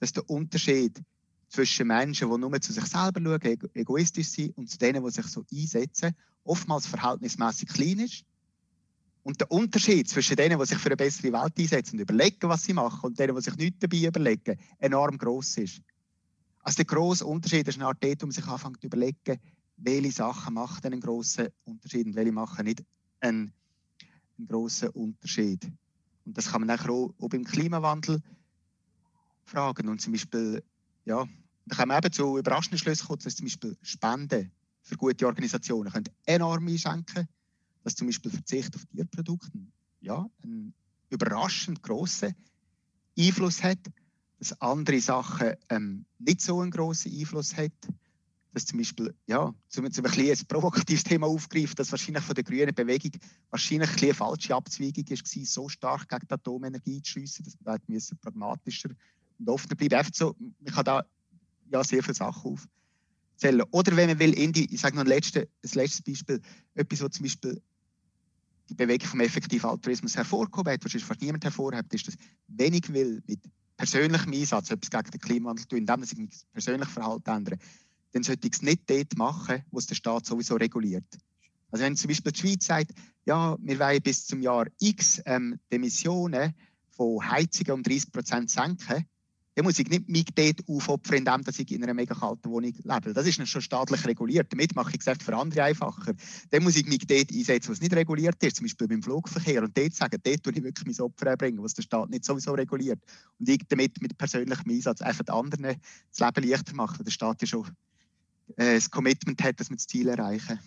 [0.00, 1.00] dass der Unterschied
[1.48, 5.26] zwischen Menschen, die nur zu sich selber schauen, egoistisch sind, und zu denen, die sich
[5.26, 8.24] so einsetzen, oftmals verhältnismäßig klein ist
[9.28, 12.64] und der Unterschied zwischen denen, die sich für eine bessere Welt einsetzen und überlegen, was
[12.64, 15.82] sie machen, und denen, die sich nichts dabei überlegen, enorm groß ist.
[16.62, 19.38] Also der grosse Unterschied ist eine Art dort, wo man sich anfängt zu überlegen,
[19.76, 22.82] welche Sachen machen einen grossen Unterschied und welche machen nicht
[23.20, 23.52] einen,
[24.38, 25.62] einen grossen Unterschied.
[26.24, 28.22] Und das kann man auch, auch beim Klimawandel
[29.44, 29.90] fragen.
[29.90, 30.62] Und zum Beispiel,
[31.04, 31.28] ja,
[31.66, 35.92] da kann man eben zu überraschenden Schlüssen kommen, dass zum Beispiel Spenden für gute Organisationen
[35.92, 37.28] können enorm einschenken
[37.88, 39.50] dass zum Beispiel Verzicht auf Tierprodukte
[40.02, 40.74] ja, einen
[41.08, 42.34] überraschend grossen
[43.18, 43.78] Einfluss hat,
[44.38, 47.72] dass andere Sachen ähm, nicht so einen grossen Einfluss hat.
[48.52, 52.74] Dass zum Beispiel, ja, zum, ein, ein provokatives Thema aufgreift, dass wahrscheinlich von der grünen
[52.74, 53.12] Bewegung
[53.50, 57.78] wahrscheinlich ein eine falsche Abzweigung war, so stark gegen die Atomenergie zu schiessen, dass man
[57.88, 58.90] da pragmatischer
[59.38, 59.94] und offener bleiben.
[59.94, 61.06] Einfach so, man kann da
[61.70, 62.58] ja sehr viele Sachen
[63.38, 63.62] aufzählen.
[63.70, 66.40] Oder wenn man will, Indie, ich sage noch ein letztes, ein letztes Beispiel,
[66.74, 67.62] etwas, was zum Beispiel
[68.68, 72.16] die Bewegung vom effektiven Altruismus hervorgehoben hat, was fast niemand hervorhebt, ist, dass
[72.48, 73.40] wenig will mit
[73.76, 77.58] persönlichem Einsatz etwas gegen den Klimawandel tun, indem ich mein persönliches Verhalten ändere,
[78.12, 81.06] dann sollte ich es nicht dort machen, wo es der Staat sowieso reguliert.
[81.70, 82.92] Also wenn zum Beispiel die Schweiz sagt,
[83.24, 86.54] ja, wir wollen bis zum Jahr X ähm, die Emissionen
[86.90, 89.06] von Heizungen um 30 Prozent senken,
[89.58, 93.12] dann muss ich nicht mich dort aufopfern, indem ich in einer mega kalten Wohnung lebe.
[93.12, 94.52] Das ist schon staatlich reguliert.
[94.52, 96.14] Damit mache ich es für andere einfacher.
[96.50, 99.64] Dann muss ich mich dort einsetzen, was nicht reguliert ist, zum Beispiel beim Flugverkehr.
[99.64, 102.52] Und dort sagen, dort tue ich wirklich mein Opfer erbringen, was der Staat nicht sowieso
[102.52, 103.00] reguliert.
[103.40, 105.74] Und ich damit mit persönlichem Einsatz einfach anderen
[106.16, 107.66] das Leben leichter machen, weil der Staat ja schon
[108.58, 110.60] äh, das Commitment hat, dass wir das Ziel erreichen.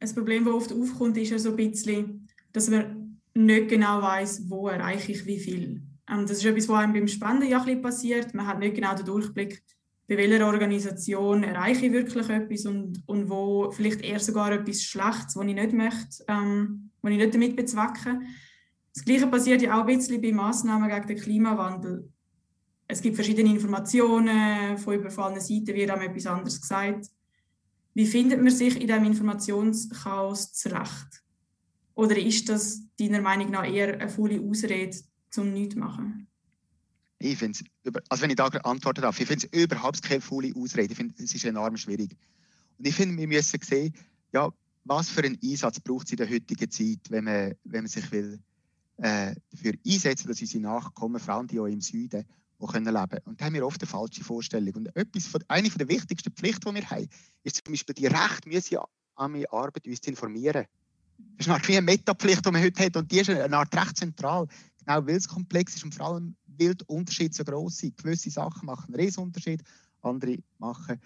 [0.00, 4.48] Ein Problem, das oft aufkommt, ist ja so ein bisschen, dass man nicht genau weiß,
[4.48, 5.82] wo erreiche ich wie viel.
[6.10, 8.34] Ähm, das ist etwas, was einem beim Spenden ja ein passiert.
[8.34, 9.62] Man hat nicht genau den Durchblick,
[10.06, 15.34] bei welcher Organisation erreiche ich wirklich etwas und, und wo vielleicht eher sogar etwas Schlechtes,
[15.34, 18.20] was ich nicht möchte, ähm, was ich nicht damit bezwecke.
[18.94, 22.10] Das Gleiche passiert ja auch ein bisschen bei Massnahmen gegen den Klimawandel.
[22.86, 27.06] Es gibt verschiedene Informationen, von überfallenen Seiten wird einem etwas anderes gesagt.
[27.94, 31.22] Wie findet man sich in diesem Informationschaos zurecht?
[31.94, 34.96] Oder ist das deiner Meinung nach eher eine volle Ausrede,
[35.34, 36.26] zum nichts machen?
[37.18, 37.58] Ich finde
[38.08, 40.92] also wenn ich da antworten darf, ich finde es überhaupt keine faule Ausrede.
[40.92, 42.16] Ich finde, es ist enorm schwierig.
[42.78, 43.94] Und ich finde, wir müssen sehen,
[44.32, 44.52] ja,
[44.84, 48.10] was für einen Einsatz braucht es in der heutigen Zeit, wenn man, wenn man sich
[48.10, 48.38] will,
[48.98, 52.24] äh, dafür einsetzen, dass unsere Nachkommen, vor allem die auch im Süden,
[52.58, 54.74] auch können leben Und da haben wir oft eine falsche Vorstellung.
[54.74, 57.08] Und etwas von, eine der wichtigsten Pflichten, die wir haben,
[57.42, 58.78] ist zum Beispiel die Recht, müssen
[59.16, 60.66] an meine Arbeit uns zu informieren.
[61.16, 62.96] Das ist eine Art wie eine Metapflicht, die man heute hat.
[62.96, 64.46] Und die ist eine Art recht zentral.
[64.86, 67.96] Genau weil es komplex ist und vor allem weil die Unterschiede so groß sind.
[67.96, 69.62] Gewisse Sachen machen einen Riesenunterschied,
[70.02, 71.00] andere machen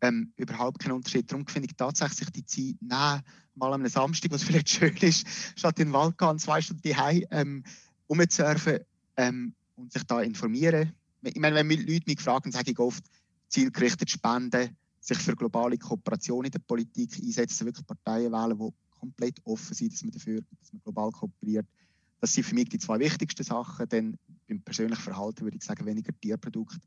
[0.00, 1.30] ähm, überhaupt keinen Unterschied.
[1.30, 3.22] Darum finde ich tatsächlich die Zeit, nein,
[3.54, 7.24] mal am Samstag, was vielleicht schön ist, statt in den Wald gehen, zwei Stunden daheim
[7.30, 7.64] ähm,
[8.08, 8.80] rumzusurfen
[9.16, 10.92] ähm, und sich da informieren.
[11.22, 13.04] Ich meine, wenn Leute mich fragen, sage ich oft,
[13.48, 19.40] zielgerichtet spenden, sich für globale Kooperation in der Politik einsetzen, wirklich Parteien wählen, die komplett
[19.44, 21.66] offen sind, dass man dafür, dass man global kooperiert.
[22.20, 23.88] Das sind für mich die zwei wichtigsten Sachen.
[23.88, 26.80] Denn beim persönlichen Verhalten würde ich sagen, weniger Tierprodukte,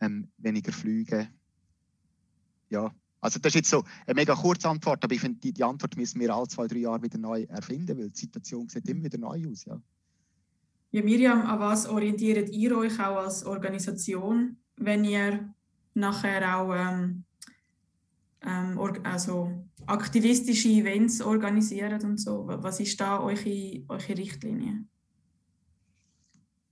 [0.00, 1.28] ähm, weniger Flüge.
[2.68, 5.64] Ja, also das ist jetzt so eine mega kurze Antwort, aber ich finde, die, die
[5.64, 9.04] Antwort müssen wir alle zwei, drei Jahre wieder neu erfinden, weil die Situation sieht immer
[9.04, 9.64] wieder neu aus.
[9.66, 9.80] Ja.
[10.92, 15.54] Ja, Miriam, an was orientiert ihr euch auch als Organisation, wenn ihr
[15.94, 17.24] nachher auch ähm,
[18.42, 19.50] ähm, also
[19.86, 22.44] aktivistische Events organisiert und so?
[22.46, 24.84] Was ist da eure, eure Richtlinie?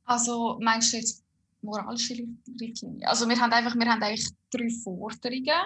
[0.05, 1.25] Also meinst du jetzt
[1.63, 2.15] moralische
[2.61, 3.07] Richtlinie?
[3.07, 5.61] Also wir haben einfach, wir haben eigentlich drei Forderungen.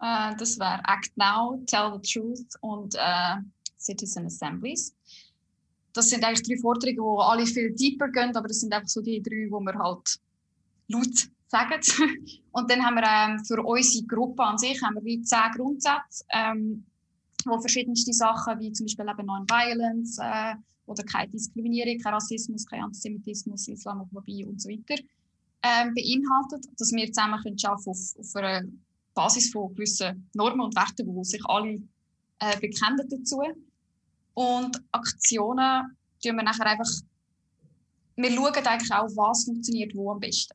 [0.00, 3.36] Äh, das wäre Act Now, Tell the Truth und äh,
[3.78, 4.94] Citizen Assemblies.
[5.92, 9.00] Das sind eigentlich drei Forderungen, die alle viel tiefer gehen, aber das sind einfach so
[9.00, 10.20] die drei, die wir halt
[10.88, 11.80] laut sagen.
[12.52, 16.24] Und dann haben wir ähm, für unsere Gruppe an sich haben wir wie zehn Grundsätze,
[16.30, 16.84] ähm,
[17.44, 20.54] wo verschiedenste Sachen wie zum Beispiel eben Non-Violence äh,
[20.86, 25.02] oder keine Diskriminierung, kein Rassismus, kein Antisemitismus, Islamophobie und so weiter
[25.62, 28.62] ähm, beinhaltet, dass wir zusammen können auf, auf einer
[29.14, 31.80] Basis von gewissen Normen und Werten, wo sich alle
[32.38, 33.42] äh, bekennen dazu.
[34.34, 36.90] Und Aktionen tun wir nachher einfach,
[38.16, 40.54] wir schauen eigentlich auch, was funktioniert wo am besten.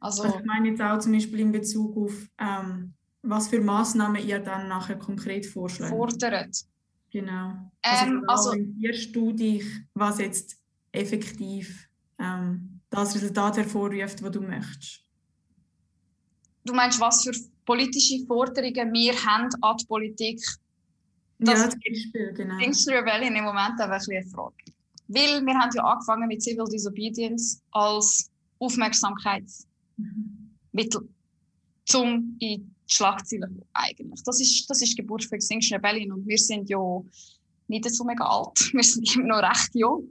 [0.00, 4.26] Also, also ich meine jetzt auch zum Beispiel in Bezug auf, ähm, was für Maßnahmen
[4.26, 5.90] ihr dann nachher konkret vorschlägt.
[5.90, 6.56] Fordert.
[7.10, 7.70] Genau.
[7.82, 10.56] Ähm, also, orientierst du dich, was jetzt
[10.92, 11.88] effektiv
[12.18, 15.04] ähm, das Resultat hervorruft, das du möchtest?
[16.64, 17.32] Du meinst, was für
[17.66, 20.40] politische Forderungen wir haben an die Politik?
[21.38, 22.58] Das ja, zum Beispiel, genau.
[22.58, 24.56] Extinction Rebellion im Moment einfach eine Frage.
[25.08, 29.66] Weil wir haben ja angefangen mit Civil Disobedience als Aufmerksamkeits
[30.72, 31.08] Mittel,
[31.94, 34.22] um in die Schlagzeilen eigentlich.
[34.24, 36.78] Das ist, das ist die Geburt von Extinction Rebellion und wir sind ja
[37.68, 40.08] nicht so mega alt, wir sind immer noch recht jung,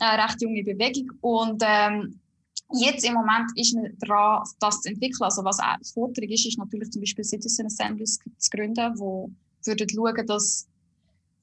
[0.00, 2.20] äh, recht junge Bewegung und ähm,
[2.80, 5.22] jetzt im Moment ist man dran, das zu entwickeln.
[5.22, 9.30] Also was auch Forderung ist, ist natürlich zum Beispiel Citizen Assemblies zu gründen, wo
[9.64, 10.66] würden schauen, dass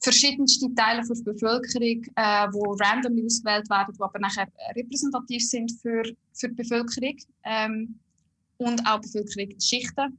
[0.00, 6.02] verschiedenste Teile der Bevölkerung, äh, wo randomly ausgewählt werden, die aber nachher repräsentativ sind für,
[6.32, 7.98] für die Bevölkerung ähm,
[8.56, 10.18] und auch Bevölkerungsschichten,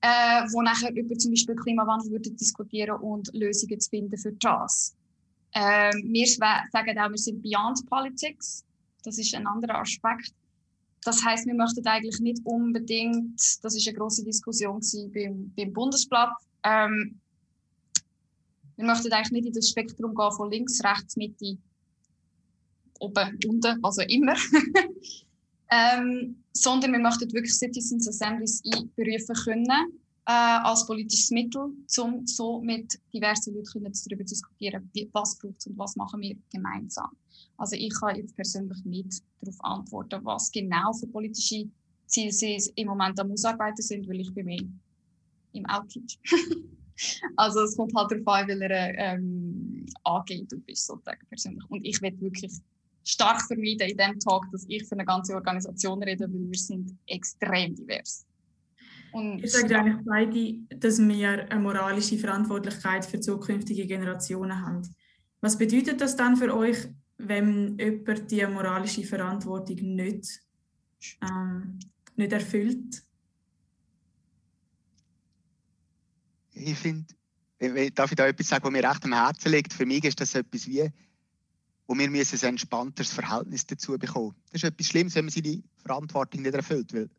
[0.00, 4.94] äh, wo nachher über zum Beispiel Klimawandel würden diskutieren und Lösungen zu finden für das.
[5.54, 8.64] Ähm, wir sagen auch, wir sind Beyond Politics.
[9.02, 10.32] Das ist ein anderer Aspekt.
[11.02, 14.80] Das heißt, wir möchten eigentlich nicht unbedingt, das ist eine große Diskussion
[15.14, 16.32] beim, beim Bundesblatt,
[16.62, 17.19] ähm,
[18.80, 21.58] wir möchten eigentlich nicht in das Spektrum gehen von links, rechts, Mitte,
[22.98, 24.34] oben, unten, also immer.
[25.70, 30.32] ähm, sondern wir möchten wirklich Citizens Assemblies einberufen können äh,
[30.64, 35.96] als politisches Mittel, um so mit diversen Leuten darüber zu diskutieren, was braucht und was
[35.96, 37.10] machen wir gemeinsam.
[37.58, 41.68] Also ich kann jetzt persönlich nicht darauf antworten, was genau für politische
[42.06, 44.62] Ziele sie im Moment am Ausarbeiten sind, weil ich bin mehr
[45.52, 46.18] im Outreach.
[47.36, 51.64] Also es kommt halt darauf an, weil er ähm, AG du bist, sozusagen persönlich.
[51.68, 52.52] Und ich will wirklich
[53.04, 56.96] stark vermeiden in diesem Talk, dass ich für eine ganze Organisation rede, weil wir sind
[57.06, 58.26] extrem divers.
[59.12, 64.82] Und ich sage eigentlich beide, dass wir eine moralische Verantwortlichkeit für zukünftige Generationen haben.
[65.40, 66.76] Was bedeutet das dann für euch,
[67.18, 70.40] wenn jemand diese moralische Verantwortung nicht,
[71.22, 71.78] ähm,
[72.14, 73.02] nicht erfüllt?
[76.54, 77.06] Ich finde,
[77.94, 79.72] darf ich da etwas sagen, was mir recht am Herzen liegt?
[79.72, 80.90] Für mich ist das etwas wie,
[81.86, 84.34] wo wir müssen ein entspannteres Verhältnis dazu bekommen.
[84.52, 87.10] Das ist etwas Schlimmes, wenn man seine Verantwortung nicht erfüllt, weil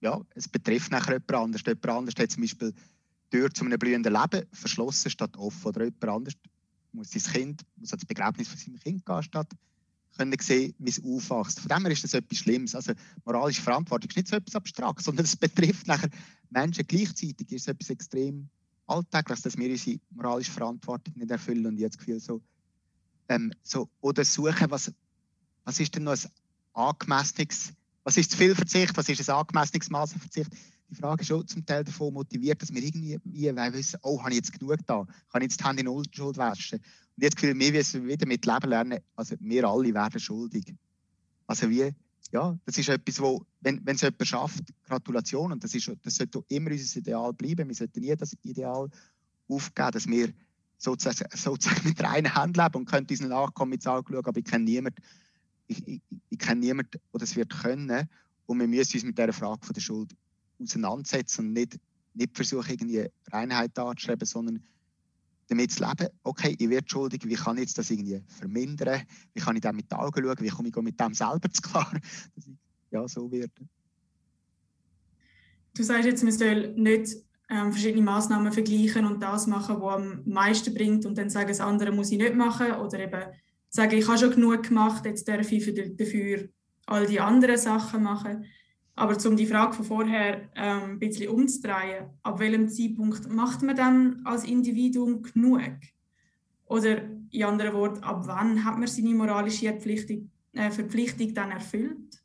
[0.00, 1.62] ja, es betrifft nachher jemand anders.
[1.66, 5.66] Jemand anders hat zum Beispiel die Tür zu einem blühenden Leben verschlossen statt offen.
[5.66, 6.34] Oder jemand anders
[6.92, 9.50] muss sein Kind, muss ans Begräbnis von seinem Kind gehen, statt
[10.16, 11.60] können sehen, wie es aufwächst.
[11.60, 12.74] Von dem her ist das etwas Schlimmes.
[12.74, 12.92] Also
[13.24, 16.10] moralische Verantwortung ist nicht so etwas Abstraktes, sondern es betrifft nachher
[16.50, 17.52] Menschen gleichzeitig.
[17.52, 18.48] Ist es etwas extrem
[18.88, 22.40] Alltägliches, dass wir unsere moralische Verantwortung nicht erfüllen und jetzt Gefühl so,
[23.28, 24.92] ähm, so oder suchen, was,
[25.64, 26.30] was ist denn noch ein
[26.72, 27.72] angemessenes,
[28.04, 30.50] was ist zu viel Verzicht, was ist ein angemessenes Maß Verzicht?
[30.90, 34.30] Die Frage ist schon zum Teil davon motiviert, dass wir irgendwie wie, wissen, oh, habe
[34.30, 36.78] ich jetzt genug da, kann ich jetzt die Hände in Unschuld waschen?
[36.78, 40.74] Und jetzt fühlen wir, wie wieder mit Leben lernen, also wir alle werden schuldig.
[41.46, 41.92] Also wie,
[42.32, 46.44] ja, das ist etwas, wo, wenn, es jemand schafft, Gratulation, und das, ist, das sollte
[46.48, 48.88] immer unser Ideal bleiben, wir sollten nie das Ideal
[49.48, 50.32] aufgeben, dass wir
[50.76, 54.64] sozusagen, sozusagen mit reinen Händen leben und können unseren Nachkommen jetzt anschauen, aber ich kenne
[54.64, 55.02] niemanden,
[55.66, 58.08] ich, ich, ich kenne niemanden, der das wird können.
[58.46, 60.16] Und wir müssen uns mit dieser Frage von der Schuld
[60.60, 61.78] auseinandersetzen und nicht,
[62.14, 64.62] nicht versuchen, irgendwie Reinheit anzustreben, sondern
[65.48, 69.02] damit zu leben, okay, ich werde schuldig, wie kann ich jetzt das irgendwie vermindern,
[69.34, 71.62] wie kann ich dem mit den Augen schauen, wie komme ich mit dem selber zu
[71.62, 71.90] klar,
[72.34, 72.54] dass ich
[72.90, 73.52] ja, so werde.
[75.74, 77.16] Du sagst jetzt, man soll nicht
[77.50, 81.60] ähm, verschiedene Maßnahmen vergleichen und das machen, was am meisten bringt und dann sagen, das
[81.60, 83.22] andere muss ich nicht machen oder eben
[83.70, 86.48] sagen, ich habe schon genug gemacht, jetzt darf ich dafür
[86.86, 88.44] all die anderen Sachen machen.
[88.98, 93.76] Aber um die Frage von vorher ähm, ein bisschen umzudrehen, ab welchem Zeitpunkt macht man
[93.76, 95.70] dann als Individuum genug?
[96.64, 102.20] Oder in anderen Worten, ab wann hat man seine moralische Verpflichtung, äh, Verpflichtung dann erfüllt?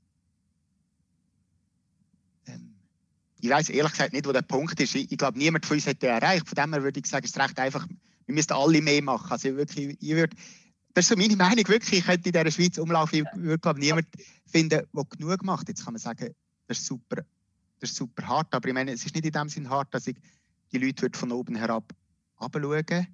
[2.48, 2.74] Ähm,
[3.40, 4.96] ich weiß ehrlich gesagt nicht, wo der Punkt ist.
[4.96, 6.50] Ich, ich glaube, niemand von uns hat den erreicht.
[6.50, 7.88] Von dem her würde ich sagen, es ist recht einfach,
[8.26, 9.32] wir müssten alle mehr machen.
[9.32, 10.36] Also wirklich, ich würde,
[10.96, 13.80] das ist so meine Meinung, wirklich, ich könnte in dieser Schweiz umlaufen, ich würde glaube
[13.80, 14.08] niemand
[14.48, 15.68] finden, der genug macht.
[15.70, 16.34] Jetzt kann man sagen,
[16.74, 17.24] das ist super,
[17.80, 18.54] das ist super hart.
[18.54, 20.16] Aber ich meine, es ist nicht in dem Sinn hart, dass ich
[20.72, 21.94] die Leute von oben herab
[22.38, 23.08] abschauen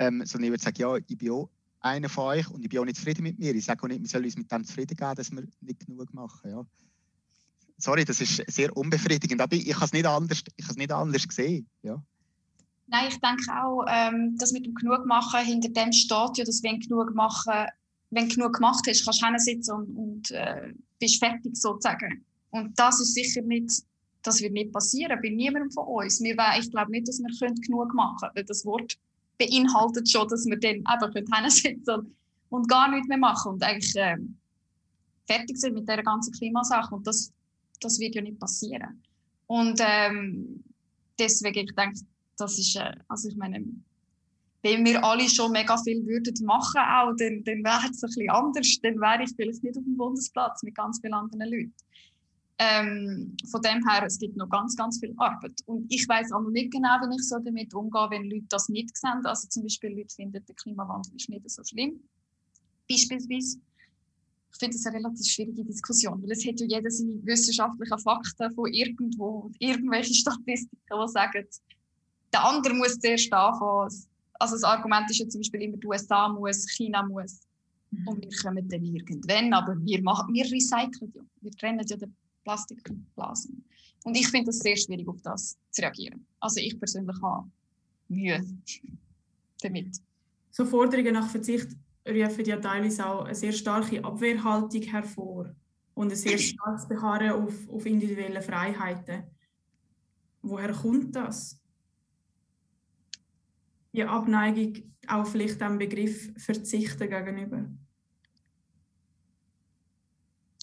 [0.00, 2.78] ähm, sondern ich würde sagen, ja, ich bin auch einer von euch und ich bin
[2.78, 3.54] auch nicht zufrieden mit mir.
[3.54, 6.12] Ich sage auch nicht, wir sollen uns mit dem zufrieden geben, dass wir nicht genug
[6.14, 6.50] machen.
[6.50, 6.66] Ja.
[7.76, 10.92] Sorry, das ist sehr unbefriedigend, aber ich, habe es nicht anders, ich habe es nicht
[10.92, 11.68] anders gesehen.
[11.82, 12.02] Ja.
[12.86, 16.62] Nein, ich denke auch, ähm, dass mit dem genug machen hinter dem steht ja, dass
[16.62, 17.66] wenn genug machen,
[18.10, 22.24] wenn genug gemacht hast, kannst du hinsitzen und, und äh, bist fertig sozusagen.
[22.50, 23.82] Und das ist sicher nicht,
[24.22, 26.20] das wird nicht passieren bei niemandem von uns.
[26.20, 28.98] Wir, ich glaube nicht, dass wir genug machen können, das Wort
[29.38, 32.16] beinhaltet schon, dass wir dann einfach hinsitzen und,
[32.50, 34.16] und gar nichts mehr machen und eigentlich äh,
[35.26, 36.94] fertig sind mit dieser ganzen Klimasache.
[36.94, 37.32] Und das,
[37.80, 39.02] das wird ja nicht passieren.
[39.46, 40.62] Und ähm,
[41.18, 42.00] deswegen, ich denke,
[42.36, 43.64] das ist, äh, also ich meine,
[44.62, 48.30] wenn wir alle schon mega viel würden machen auch, dann, dann wäre es ein bisschen
[48.30, 48.78] anders.
[48.82, 51.74] Dann wäre ich vielleicht nicht auf dem Bundesplatz mit ganz vielen anderen Leuten.
[52.62, 55.58] Ähm, von dem her, es gibt noch ganz, ganz viel Arbeit.
[55.64, 58.94] Und ich weiß auch nicht genau, wie ich so damit umgehe, wenn Leute das nicht
[58.98, 59.24] sehen.
[59.24, 62.02] Also zum Beispiel Leute finden, der Klimawandel ist nicht so schlimm.
[62.86, 63.58] Beispielsweise.
[64.52, 68.52] Ich finde das eine relativ schwierige Diskussion, weil es hat ja jeder seine wissenschaftlichen Fakten
[68.52, 71.46] von irgendwo, irgendwelche Statistiken, die sagen,
[72.30, 73.88] der andere muss zuerst anfangen.
[74.34, 77.40] Also das Argument ist ja zum Beispiel immer, die USA muss, China muss.
[77.90, 78.08] Mhm.
[78.08, 81.22] Und wir kommen dann irgendwann, aber wir, machen, wir recyceln ja.
[81.40, 82.14] Wir trennen ja den
[82.50, 83.64] Plastikblasen.
[84.04, 86.26] Und ich finde es sehr schwierig, auf das zu reagieren.
[86.40, 87.48] Also ich persönlich habe
[88.08, 88.40] Mühe
[89.62, 90.00] damit.
[90.50, 91.76] So Forderungen nach Verzicht
[92.08, 95.54] rufen ja teilweise auch eine sehr starke Abwehrhaltung hervor
[95.94, 99.24] und ein sehr starkes Beharren auf, auf individuelle Freiheiten.
[100.42, 101.60] Woher kommt das?
[103.92, 107.66] Die Abneigung auch vielleicht dem Begriff Verzichten gegenüber?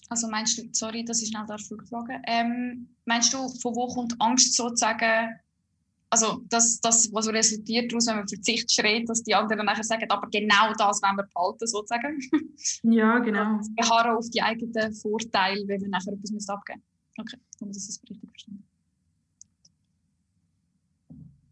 [0.08, 2.22] Also meinst du, sorry, das ist schnell dafür geflogen.
[2.26, 5.38] Ähm, meinst du, von wo kommt Angst sozusagen,
[6.10, 10.06] also das, das was resultiert daraus, wenn man Verzicht schreit, dass die anderen nachher sagen,
[10.08, 12.20] aber genau das wollen wir behalten sozusagen?
[12.82, 13.60] Ja, genau.
[13.76, 16.82] Beharren auf die eigenen Vorteile, wenn man nachher etwas abgeben
[17.14, 17.36] müsste.
[17.36, 18.64] Okay, dann ist es richtig verstanden.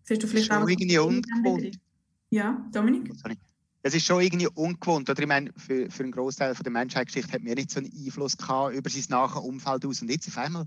[0.04, 0.66] Siehst du vielleicht auch...
[0.66, 1.78] irgendwie ungewohnt.
[2.30, 3.14] Ja, Dominik?
[3.16, 3.36] Sorry
[3.86, 5.08] es ist schon irgendwie ungewohnt.
[5.08, 8.36] Oder ich meine, für, für einen Großteil der Menschheitsgeschichte hat man nicht so einen Einfluss
[8.36, 10.02] gehabt über sein nachher Umfeld aus.
[10.02, 10.66] Und jetzt auf einmal,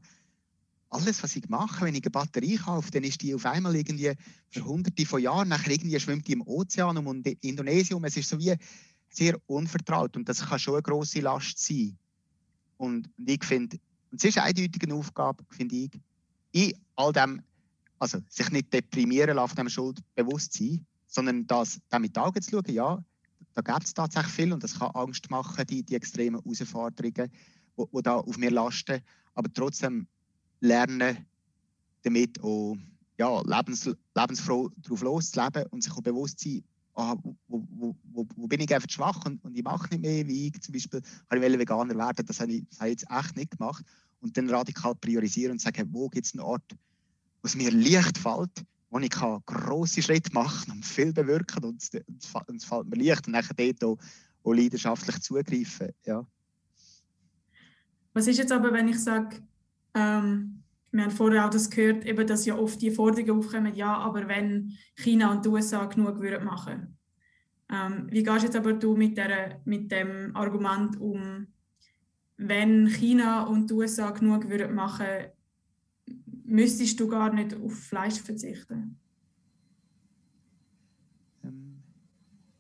[0.90, 4.14] alles, was ich mache, wenn ich eine Batterie kaufe, dann ist die auf einmal irgendwie
[4.50, 8.30] für hunderte von Jahren, nachher irgendwie schwimmt die im Ozean um und Indonesien Es ist
[8.30, 8.56] so wie
[9.10, 11.98] sehr unvertraut und das kann schon eine große Last sein.
[12.78, 13.78] Und ich finde,
[14.16, 15.92] es ist eine eindeutige Aufgabe, finde ich,
[16.52, 17.42] in all dem,
[18.00, 22.74] also sich nicht deprimieren lassen, dem Schuld bewusst sein, sondern das damit Augen zu schauen,
[22.74, 23.04] ja,
[23.62, 27.32] da gibt es tatsächlich viel und das kann Angst machen, die, die extremen Herausforderungen,
[27.78, 29.02] die da auf mir lasten.
[29.34, 30.08] Aber trotzdem
[30.62, 31.26] lernen,
[32.04, 32.78] damit auch
[33.18, 36.64] ja, lebens, lebensfroh darauf loszuleben und sich auch bewusst sein,
[36.96, 40.26] ah, wo, wo, wo, wo, bin ich einfach schwach und, und ich mache nicht mehr,
[40.28, 43.12] wie ich zum Beispiel, kann ich Veganer werden, das habe ich, das habe ich jetzt
[43.12, 43.84] echt nicht gemacht.
[44.22, 46.64] Und dann radikal priorisieren und sagen, wo gibt es einen Ort,
[47.42, 51.90] wo es mir leicht fällt, wo ich grosse Schritte machen und viel bewirken und es,
[52.48, 53.98] und es fällt mir leicht und dann dort auch,
[54.44, 55.92] auch leidenschaftlich zugreifen.
[56.06, 56.26] Ja.
[58.14, 59.38] Was ist jetzt aber, wenn ich sage,
[59.94, 63.96] ähm, wir haben vorher auch das gehört, eben, dass ja oft die Forderungen aufkommen, ja,
[63.96, 66.98] aber wenn China und die USA genug würden machen.
[67.72, 71.48] Ähm, wie gehst jetzt aber du mit, der, mit dem Argument um,
[72.38, 75.06] wenn China und die USA genug würden machen,
[76.50, 78.98] müsstest du gar nicht auf Fleisch verzichten?
[81.44, 81.82] Ähm,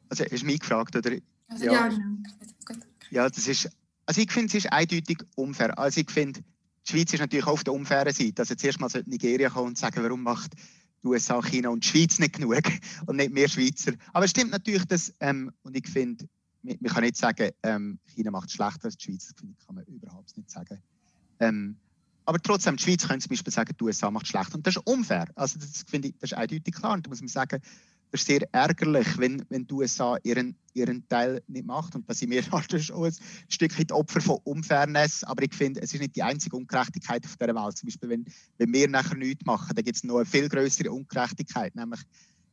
[0.09, 1.17] also, hast du mich gefragt, oder?
[1.47, 2.85] Also, ja, ja, genau.
[3.11, 3.69] Ja, das ist,
[4.05, 5.77] also ich finde, es ist eindeutig unfair.
[5.77, 6.41] Also ich finde,
[6.87, 8.41] die Schweiz ist natürlich auf der unfairen Seite.
[8.41, 10.53] Also zuerst mal sollte Nigeria kommen und sagen, warum macht
[11.01, 12.61] die USA, China und die Schweiz nicht genug
[13.07, 13.93] und nicht mehr Schweizer.
[14.13, 16.27] Aber es stimmt natürlich, dass, ähm, und ich finde,
[16.61, 19.27] man kann nicht sagen, ähm, China macht es schlechter als die Schweiz.
[19.27, 20.81] Das kann man überhaupt nicht sagen.
[21.39, 21.77] Ähm,
[22.29, 24.53] aber trotzdem, die Schweiz könnte zum Beispiel sagen, die USA macht es schlechter.
[24.53, 25.25] Und das ist unfair.
[25.33, 26.93] Also das finde ich, das ist eindeutig klar.
[26.93, 27.59] Und da muss man sagen,
[28.11, 31.95] das ist sehr ärgerlich, wenn, wenn die USA ihren, ihren Teil nicht macht.
[31.95, 33.13] Und da sind wir halt auch ein
[33.47, 35.23] Stück weit Opfer von Unfairness.
[35.23, 37.77] Aber ich finde, es ist nicht die einzige Ungerechtigkeit auf dieser Welt.
[37.77, 38.25] Zum Beispiel, wenn,
[38.59, 42.01] wenn wir nachher nichts machen, dann gibt es noch eine viel größere Ungerechtigkeit, nämlich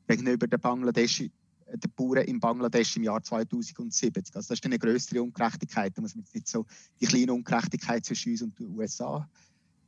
[0.09, 1.25] gegenüber den Bangladesch
[1.69, 4.35] den Bauern in Bangladesch im Jahr 2070.
[4.37, 5.93] Also das ist eine größere Ungerechtigkeit.
[5.97, 6.65] Da muss man nicht so
[7.01, 9.29] die kleine Ungerechtigkeit zwischen uns und den USA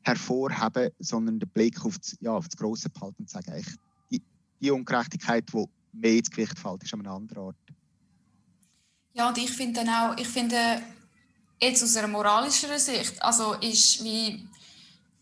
[0.02, 3.78] hervorheben, sondern den Blick auf das, ja, auf das Grosse behalten und sagen, echt,
[4.60, 7.56] die Ungerechtigkeit, die mehr ins Gewicht fällt, ist an einem anderen Ort.
[9.12, 10.82] Ja, und ich finde dann auch, ich finde
[11.60, 14.46] jetzt aus einer moralischeren Sicht, also ist wie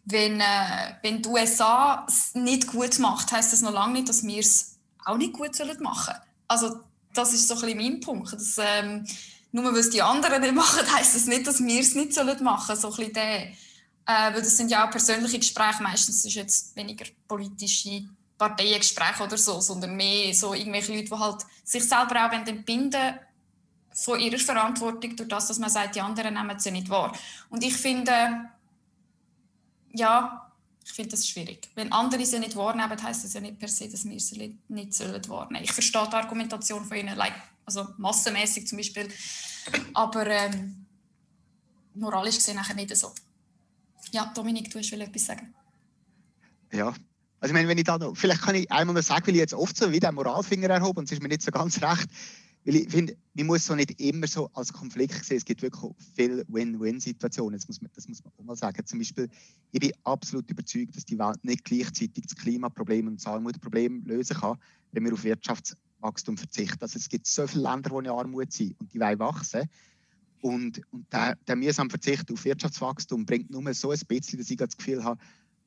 [0.04, 4.24] wenn, äh, wenn die USA es nicht gut macht, heißt das noch lange nicht, dass
[4.24, 6.14] wir es auch nicht gut sollen machen.
[6.46, 6.80] Also
[7.12, 8.32] das ist so ein bisschen mein Punkt.
[8.32, 9.04] Dass, ähm,
[9.50, 12.42] nur weil es die anderen nicht machen, heißt das nicht, dass wir es nicht sollen
[12.44, 12.76] machen.
[12.76, 13.48] So ein bisschen der.
[14.06, 15.82] Äh, weil das sind ja auch persönliche Gespräche.
[15.82, 18.04] Meistens ist jetzt weniger politische
[18.38, 23.18] Parteiengespräche oder so, sondern mehr so irgendwelche Leute, die halt sich selber auch entbinden
[23.92, 27.16] von ihrer Verantwortung durch das, dass man sagt, die anderen nehmen sie nicht wahr.
[27.48, 28.50] Und ich finde,
[29.92, 30.52] ja,
[30.84, 31.68] ich finde das schwierig.
[31.74, 34.94] Wenn andere sie nicht wahrnehmen, heißt das ja nicht per se, dass wir sie nicht
[34.94, 35.64] sollen wahrnehmen.
[35.64, 37.34] Ich verstehe die Argumentation von ihnen, like,
[37.64, 39.08] also massenmäßig zum Beispiel,
[39.94, 40.86] aber ähm,
[41.94, 43.12] moralisch gesehen nachher nicht so.
[44.12, 45.54] Ja, Dominik, du willst etwas sagen?
[46.72, 46.94] Ja,
[47.40, 49.40] also ich meine, wenn ich da noch, vielleicht kann ich einmal noch sagen, weil ich
[49.40, 52.08] jetzt oft so wieder einen Moralfinger erhobe und es ist mir nicht so ganz recht,
[52.64, 55.36] weil ich finde, man muss so nicht immer so als Konflikt sehen.
[55.36, 57.60] Es gibt wirklich viele Win-Win-Situationen.
[57.60, 58.84] Das das muss man auch mal sagen.
[58.84, 59.28] Zum Beispiel,
[59.70, 64.36] ich bin absolut überzeugt, dass die Welt nicht gleichzeitig das Klimaproblem und das Armutproblem lösen
[64.36, 64.58] kann,
[64.90, 66.78] wenn wir auf Wirtschaftswachstum verzichten.
[66.80, 69.68] Also es gibt so viele Länder, die in Armut sind und die wollen wachsen.
[70.40, 74.56] Und, und der, der mühsame Verzicht auf Wirtschaftswachstum bringt nur so ein bisschen, dass ich
[74.56, 75.20] das Gefühl habe,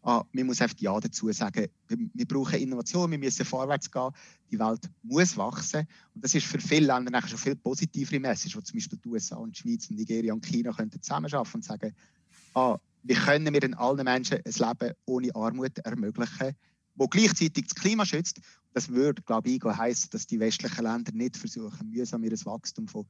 [0.03, 1.67] ah, man muss einfach Ja dazu sagen.
[1.88, 4.11] Wir, wir, brauchen Innovation, wir müssen vorwärts gehen,
[4.51, 5.88] die Welt muss wachsen.
[6.15, 9.38] Und das ist für viele Länder schon viel positivere Message, wo zum Beispiel die USA
[9.38, 11.93] und die Schweiz und Nigeria und China könnten zusammenarbeiten und sagen,
[12.53, 16.55] ah, wie können wir den allen Menschen ein Leben ohne Armut ermöglichen,
[16.95, 18.41] wo gleichzeitig das Klima schützt.
[18.74, 23.05] Das würde, glaube ich, heißen, dass die westlichen Länder nicht versuchen, mühsam ihr Wachstum von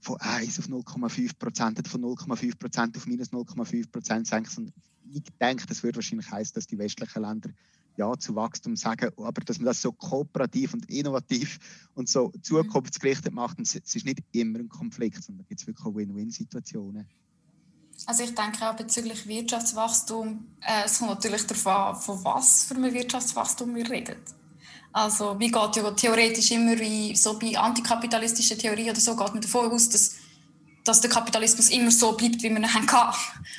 [0.00, 4.72] von 1 auf 0,5 Prozent, von 0,5 Prozent auf minus 0,5 Prozent senken.
[5.12, 7.50] Ich denke, das würde wahrscheinlich heißen, dass die westlichen Länder
[7.96, 11.58] ja zu Wachstum sagen, aber dass man das so kooperativ und innovativ
[11.94, 15.94] und so zukunftsgerichtet macht, und es ist nicht immer ein Konflikt, sondern gibt es wirklich
[15.94, 17.06] Win-Win-Situationen.
[18.06, 22.74] Also ich denke auch bezüglich Wirtschaftswachstum, äh, es kommt natürlich darauf an, von was für
[22.74, 24.16] ein Wirtschaftswachstum wir reden.
[24.92, 29.40] Also wie geht ja theoretisch immer wie so bei antikapitalistischen Theorien oder so geht man
[29.40, 30.16] davon aus, dass,
[30.84, 33.14] dass der Kapitalismus immer so bleibt, wie man ihn kann.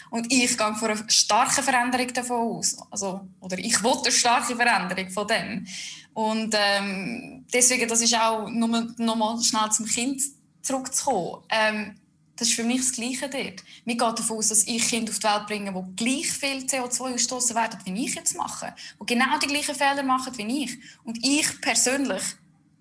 [0.10, 2.78] Und ich gehe von einer starken Veränderung davon aus.
[2.90, 5.68] Also, oder ich will eine starke Veränderung von dem.
[6.14, 8.68] Und ähm, deswegen, das ist auch, nur
[8.98, 10.22] noch schnell zum Kind
[10.62, 11.44] zurückzukommen.
[11.50, 11.96] Ähm,
[12.42, 13.64] das ist für mich das Gleiche dort.
[13.86, 17.14] Mir geht davon aus, dass ich Kinder auf die Welt bringe, die gleich viel CO2
[17.14, 18.74] ausstoßen werden, wie ich jetzt mache.
[19.00, 20.76] Die genau die gleichen Fehler machen wie ich.
[21.04, 22.24] Und ich persönlich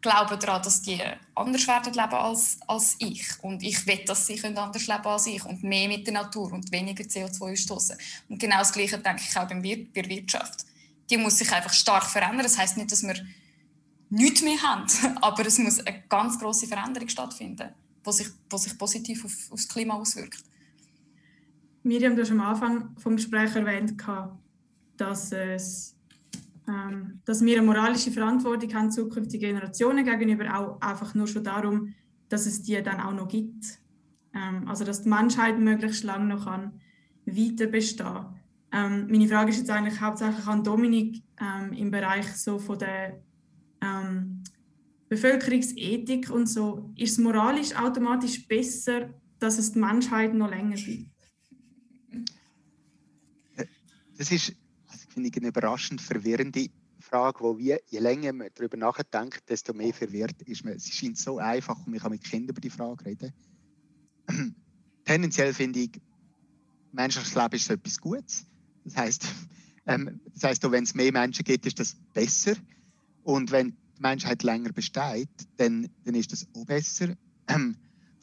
[0.01, 0.99] glaube daran, dass die
[1.35, 3.23] anders werden leben als, als ich.
[3.43, 6.73] Und ich will, dass sie anders leben als ich und mehr mit der Natur und
[6.73, 7.99] weniger CO2 ausstoßen.
[8.31, 9.61] Und genau das Gleiche denke ich auch bei
[9.95, 10.65] der Wirtschaft.
[11.11, 12.45] Die muss sich einfach stark verändern.
[12.45, 13.17] Das heißt nicht, dass wir
[14.09, 14.87] nichts mehr haben,
[15.21, 17.75] aber es muss eine ganz große Veränderung stattfinden
[18.05, 20.43] was sich, was sich positiv auf, das Klima auswirkt.
[21.83, 23.95] Miriam, du hast am Anfang des Gesprächs erwähnt,
[24.97, 25.97] dass es
[26.69, 31.95] ähm, dass wir eine moralische Verantwortung haben zukünftigen Generationen gegenüber, auch einfach nur schon darum,
[32.29, 33.81] dass es die dann auch noch gibt.
[34.35, 36.81] Ähm, also dass die Menschheit möglichst lange noch kann
[37.27, 38.27] weiter bestehen
[38.73, 43.21] ähm, Meine Frage ist jetzt eigentlich hauptsächlich an Dominik ähm, im Bereich so von der
[43.81, 44.30] ähm,
[45.11, 46.93] Bevölkerungsethik und so.
[46.97, 51.11] Ist es moralisch automatisch besser, dass es die Menschheit noch länger gibt?
[54.17, 54.55] Das ist,
[54.87, 56.69] also finde ich, eine überraschend verwirrende
[57.01, 60.75] Frage, wo wir, je länger man darüber nachdenkt, desto mehr verwirrt ist man.
[60.75, 63.33] Es scheint so einfach und man kann mit Kindern über die Frage reden.
[65.05, 66.01] Tendenziell finde ich,
[66.93, 68.47] menschliches Leben ist etwas Gutes.
[68.85, 69.27] Das heißt,
[69.87, 72.55] ähm, das heißt, wenn es mehr Menschen gibt, ist das besser.
[73.25, 75.29] Und wenn die Menschheit länger besteht,
[75.59, 77.15] dann, dann ist das auch besser.
[77.49, 77.77] Ähm,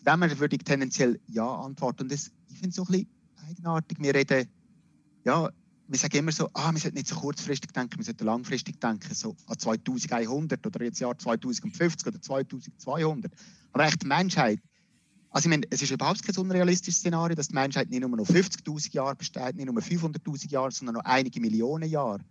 [0.03, 2.03] von dem her würde ich tendenziell ja antworten.
[2.03, 3.09] Und das, ich finde es so ein bisschen
[3.47, 3.99] eigenartig.
[3.99, 4.47] Wir reden,
[5.23, 5.49] ja,
[5.87, 9.13] wir sagen immer so, ah, wir sollten nicht so kurzfristig denken, wir sollten langfristig denken,
[9.13, 13.31] so an 2100 oder jetzt Jahr 2050 oder 2200.
[13.71, 14.59] Aber echt die Menschheit,
[15.29, 18.25] also ich meine, es ist überhaupt kein unrealistisches Szenario, dass die Menschheit nicht nur noch
[18.25, 22.21] 50'000 Jahre besteht, nicht nur 500'000 Jahre, sondern noch einige Millionen Jahre.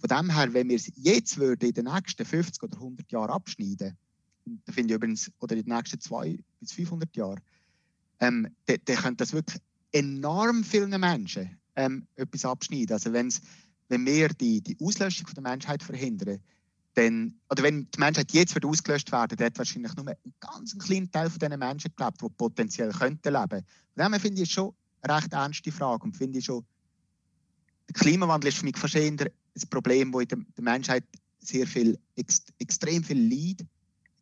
[0.00, 3.30] Von dem her, wenn wir es jetzt würden, in den nächsten 50 oder 100 Jahren
[3.30, 3.96] abschneiden,
[4.64, 7.40] da finde ich übrigens, oder in den nächsten 200 bis 500 Jahren,
[8.20, 9.60] ähm, dann, dann könnte das wirklich
[9.92, 12.92] enorm vielen Menschen ähm, etwas abschneiden.
[12.92, 13.40] Also wenn's,
[13.88, 16.40] wenn wir die, die Auslöschung der Menschheit verhindern,
[16.94, 20.76] dann, oder wenn die Menschheit jetzt wird ausgelöscht werden, dann hat wahrscheinlich nur ein ganz
[20.78, 23.64] kleiner Teil von diesen Menschen gelebt, die potenziell könnten leben.
[23.94, 26.64] Von dem finde ich schon eine recht ernste Frage und finde ich schon,
[27.88, 29.30] der Klimawandel ist für mich eher
[29.64, 31.04] ein Problem, das in der Menschheit
[31.40, 33.66] sehr viel, ext, extrem viel Leid,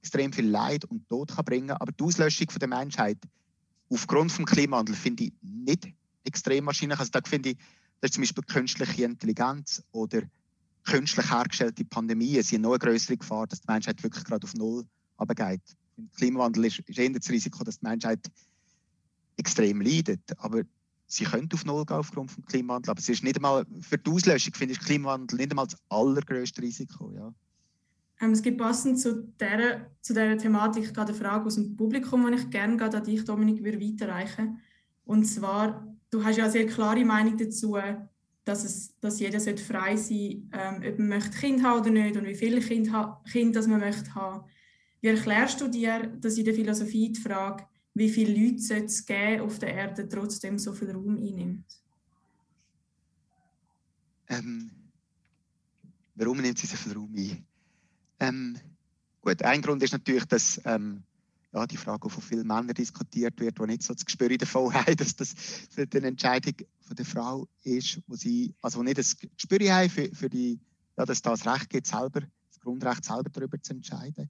[0.01, 1.71] extrem viel Leid und Tod kann bringen.
[1.71, 3.19] Aber die Auslöschung von der Menschheit
[3.89, 5.89] aufgrund des Klimawandels finde ich nicht
[6.25, 6.99] extrem wahrscheinlich.
[6.99, 7.57] Also da finde ich,
[8.01, 10.23] das ist zum Beispiel künstliche Intelligenz oder
[10.85, 14.85] künstlich hergestellte Pandemien sind noch eine größere Gefahr, dass die Menschheit wirklich gerade auf Null
[15.19, 15.63] runtergeht.
[15.97, 18.21] Im Klimawandel ist, ist eher das Risiko, dass die Menschheit
[19.37, 20.21] extrem leidet.
[20.39, 20.63] Aber
[21.07, 22.89] sie könnte auf Null gehen aufgrund des Klimawandels.
[22.89, 26.63] Aber es ist nicht einmal, für die Auslöschung finde ich Klimawandel nicht einmal das allergrößte
[26.63, 27.13] Risiko.
[27.15, 27.33] Ja.
[28.21, 32.27] Ähm, es gibt passend zu dieser, zu dieser Thematik gerade eine Frage aus dem Publikum,
[32.27, 34.61] die ich gerne an dich, Dominik, würde weiterreichen.
[35.05, 37.77] Und zwar, du hast ja eine sehr klare Meinung dazu,
[38.45, 42.27] dass, es, dass jeder frei sein ähm, ob man möchte Kind haben oder nicht und
[42.27, 44.45] wie viele Kinder kind man möchte haben.
[45.01, 47.65] Wie erklärst du dir, dass in der Philosophie die Frage,
[47.97, 51.65] wie viele Leute es geben auf der Erde, trotzdem so viel Raum einnimmt?
[54.29, 54.71] Ähm,
[56.15, 57.47] warum nimmt sie so viel Raum ein?
[58.21, 58.59] Ähm,
[59.23, 61.05] gut, ein Grund ist natürlich, dass ähm,
[61.55, 64.97] ja, die Frage, von vielen Männern diskutiert wird, die nicht so das Gespür davon haben,
[64.97, 65.35] dass das
[65.71, 70.15] für die Entscheidung von der Frau ist, wo sie, also nicht das Gespür haben für,
[70.15, 70.61] für die,
[70.99, 74.29] ja, dass das Recht gibt, selber, das Grundrecht selber darüber zu entscheiden.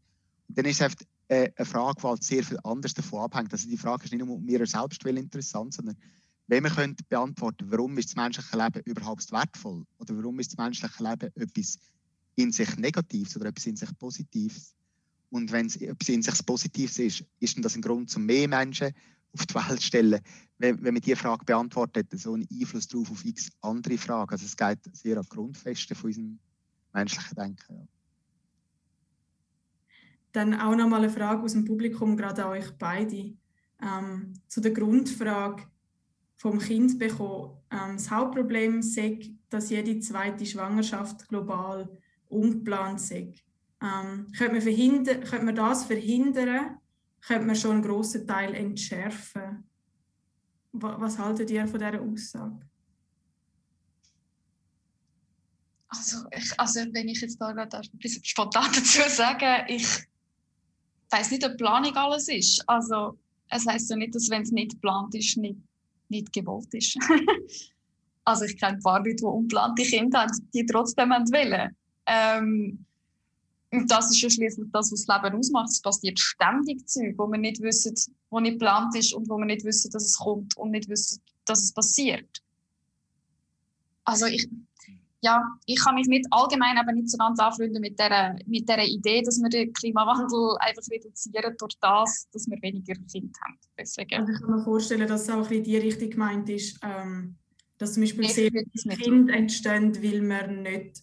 [0.49, 0.95] Und dann ist es
[1.29, 3.53] äh, eine Frage, die halt sehr viel anders davon abhängt.
[3.53, 5.97] Also die Frage ist nicht nur ihrer Selbstwillen interessant, sondern
[6.49, 10.59] wenn man könnte beantworten, warum ist das menschliche Leben überhaupt wertvoll oder warum ist das
[10.59, 11.79] menschliche Leben etwas
[12.37, 14.77] in sich Negatives oder etwas in sich Positives,
[15.31, 18.93] und wenn es in sich Positives ist, ist das ein Grund, um mehr Menschen
[19.33, 20.21] auf die Welt zu stellen.
[20.59, 24.31] Wenn, wenn man diese Frage beantwortet, so einen Einfluss darauf auf x andere Fragen.
[24.31, 26.39] Also es geht sehr an die Grundfesten von unserem
[26.93, 27.77] menschlichen Denken.
[27.77, 27.96] Ja.
[30.37, 33.35] Dann auch noch mal eine Frage aus dem Publikum, gerade an euch beide.
[33.81, 35.63] Ähm, zu der Grundfrage
[36.35, 37.57] vom Kind bekommen.
[37.71, 39.01] Ähm, das Hauptproblem ist,
[39.49, 41.89] dass jede zweite Schwangerschaft global
[42.29, 43.13] ungeplant ist.
[43.13, 46.81] Ähm, könnte, man verhindern, könnte man das verhindern?
[47.27, 49.65] Könnte man schon einen grossen Teil entschärfen?
[50.73, 52.61] Was haltet ihr von dieser Aussage?
[55.89, 60.07] Also, ich, also wenn ich jetzt da gerade ein bisschen spontan dazu sage, ich
[61.11, 62.63] weiß nicht, ob Planung alles ist.
[62.69, 63.19] Also
[63.51, 65.59] es heißt ja nicht, dass wenn es nicht geplant ist, nicht,
[66.09, 66.99] nicht gewollt ist.
[68.25, 71.77] also ich kenne ein paar Leute, die unplante Kinder haben, die trotzdem wollen.
[72.07, 72.85] Ähm,
[73.73, 75.69] und das ist ja schließlich das, was das Leben ausmacht.
[75.71, 77.95] Es passiert ständig Zeug, wo wir nicht wissen,
[78.31, 81.21] wo nicht geplant ist und wo wir nicht wissen, dass es kommt und nicht wissen,
[81.45, 82.43] dass es passiert.
[84.05, 84.49] Also ich,
[85.23, 88.85] ja, ich kann mich nicht allgemein aber nicht so ganz anfreunden mit der, mit der
[88.85, 93.59] Idee, dass wir den Klimawandel einfach reduzieren durch das, dass wir weniger Kinder haben.
[93.79, 94.21] Deswegen.
[94.21, 97.37] Also ich kann mir vorstellen, dass es auch in die Richtung gemeint ist, ähm,
[97.79, 101.03] dass zum Beispiel sehr viele Kinder entstehen, weil man nicht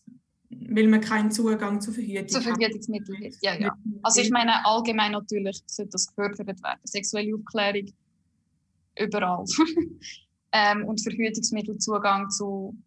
[0.56, 3.34] weil man keinen Zugang zu Verhütung zu Verhütungsmitteln hat.
[3.42, 3.76] Ja, ja.
[4.04, 6.80] Also ich meine allgemein natürlich sollte das gefördert werden.
[6.84, 7.92] Sexuelle Aufklärung
[9.00, 9.46] überall.
[10.52, 12.78] ähm, und Verhütungsmittelzugang zu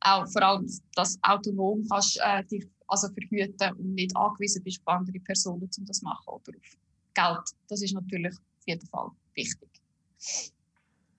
[0.00, 4.80] auch vor allem, dass du autonom kannst, äh, dich also verhüten und nicht angewiesen bist
[4.84, 6.76] auf andere Personen, um das zu machen oder auf
[7.14, 7.56] Geld.
[7.68, 9.68] Das ist natürlich auf jeden Fall wichtig.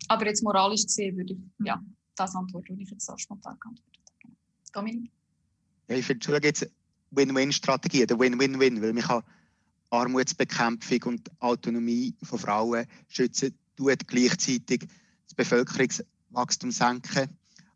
[0.07, 1.81] Aber jetzt moralisch gesehen würde ich ja,
[2.15, 4.33] das antworten, was ich jetzt so spontan geantwortet habe.
[4.73, 5.11] Dominik?
[5.87, 6.69] Ja, ich finde, schon jetzt
[7.11, 9.23] Win-Win-Strategie, der Win-Win-Win, weil man kann
[9.91, 14.87] Armutsbekämpfung und Autonomie von Frauen schützen, tut gleichzeitig
[15.25, 17.29] das Bevölkerungswachstum senken.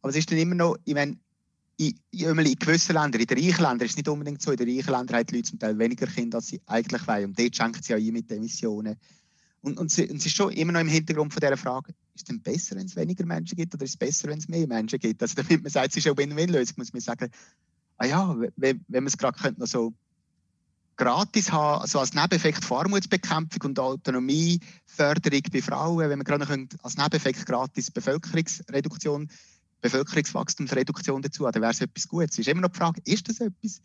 [0.03, 1.17] Aber es ist dann immer noch, ich meine,
[1.77, 4.67] in, in gewissen Ländern, in den reichen Ländern ist es nicht unbedingt so, in den
[4.67, 7.25] reichen Ländern haben die Leute zum Teil weniger Kinder, als sie eigentlich wollen.
[7.25, 8.97] Und dort schenken sie auch ein mit den Emissionen.
[9.61, 12.17] Und, und, sie, und es ist schon immer noch im Hintergrund von dieser Frage, ist
[12.17, 14.67] es denn besser, wenn es weniger Menschen gibt oder ist es besser, wenn es mehr
[14.67, 15.21] Menschen gibt?
[15.21, 17.31] Also damit man sagt, es ist eine Win-Win-Lösung, muss man sagen,
[17.97, 19.93] ah ja, wenn, wenn man es gerade noch so
[20.97, 26.83] gratis haben, also als Nebeneffekt von Armutsbekämpfung und Autonomieförderung bei Frauen, wenn man gerade noch
[26.83, 29.29] als Nebeneffekt gratis Bevölkerungsreduktion
[29.83, 32.31] Bevölkerungswachstumsreduktion dazu, dann wäre es etwas Gutes.
[32.31, 33.81] Es ist immer noch die Frage, ist das etwas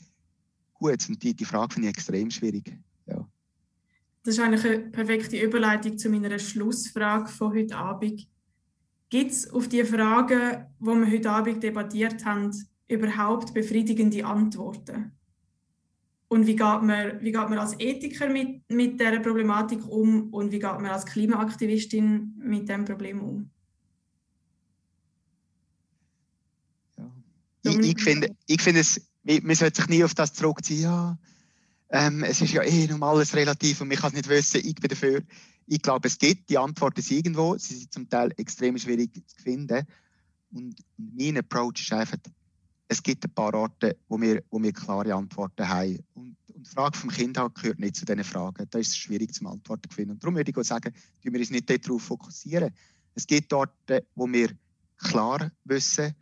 [0.75, 1.09] Gutes?
[1.09, 2.73] Und die, die Frage finde ich extrem schwierig.
[3.07, 3.29] Ja.
[4.23, 8.29] Das ist eigentlich eine perfekte Überleitung zu meiner Schlussfrage von heute Abend.
[9.11, 12.53] Gibt es auf die Fragen, die wir heute Abend debattiert haben,
[12.87, 15.13] überhaupt befriedigende Antworten?
[16.29, 20.53] Und wie geht man, wie geht man als Ethiker mit, mit dieser Problematik um und
[20.53, 23.51] wie geht man als Klimaaktivistin mit diesem Problem um?
[27.71, 31.19] Ich, ich, finde, ich finde es, man sollte sich nie auf das zurückziehen, ja,
[31.91, 34.75] ähm, es ist ja eh noch alles relativ und man kann es nicht wissen, ich
[34.75, 35.23] bin dafür.
[35.67, 39.87] Ich glaube, es gibt die Antworten irgendwo, sie sind zum Teil extrem schwierig zu finden.
[40.51, 42.19] Und mein Approach ist einfach,
[42.89, 45.99] es gibt ein paar Orte, wo wir, wo wir klare Antworten haben.
[46.15, 48.67] Und, und die Frage vom Kind gehört nicht zu diesen Fragen.
[48.71, 50.13] Da ist es schwierig zum Antworten zu finden.
[50.13, 52.71] Und darum würde ich sagen, wir uns nicht darauf fokussieren.
[53.15, 54.51] Es gibt Orte, wo wir
[54.97, 56.15] klar wissen,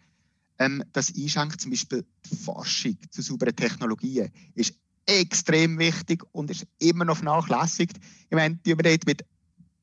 [0.58, 4.74] ähm, das einschenkt, zum Beispiel die Forschung zu sauberen Technologien, ist
[5.06, 7.98] extrem wichtig und ist immer noch vernachlässigt.
[8.28, 9.24] Ich meine, die wir mit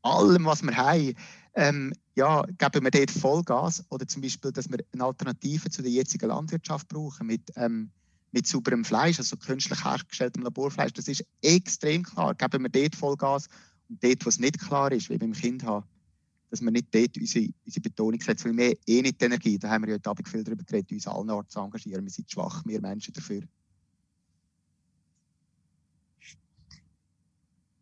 [0.01, 1.13] allem, was wir haben,
[1.55, 5.91] ähm, ja, geben wir dort Vollgas oder zum Beispiel, dass wir eine Alternative zu der
[5.91, 7.91] jetzigen Landwirtschaft brauchen mit, ähm,
[8.31, 10.93] mit sauberem Fleisch, also künstlich hergestelltem Laborfleisch.
[10.93, 12.33] Das ist extrem klar.
[12.35, 13.47] Geben wir dort Vollgas
[13.89, 15.85] und dort, wo es nicht klar ist, wie beim Kind haben,
[16.53, 19.69] dass wir nicht dort unsere, unsere Betonung setzen, weil wir eh nicht die Energie, da
[19.71, 22.03] haben wir ja heute Abend viel darüber geredet, uns allen Orten zu engagieren.
[22.03, 23.41] Wir sind schwach, wir Menschen dafür.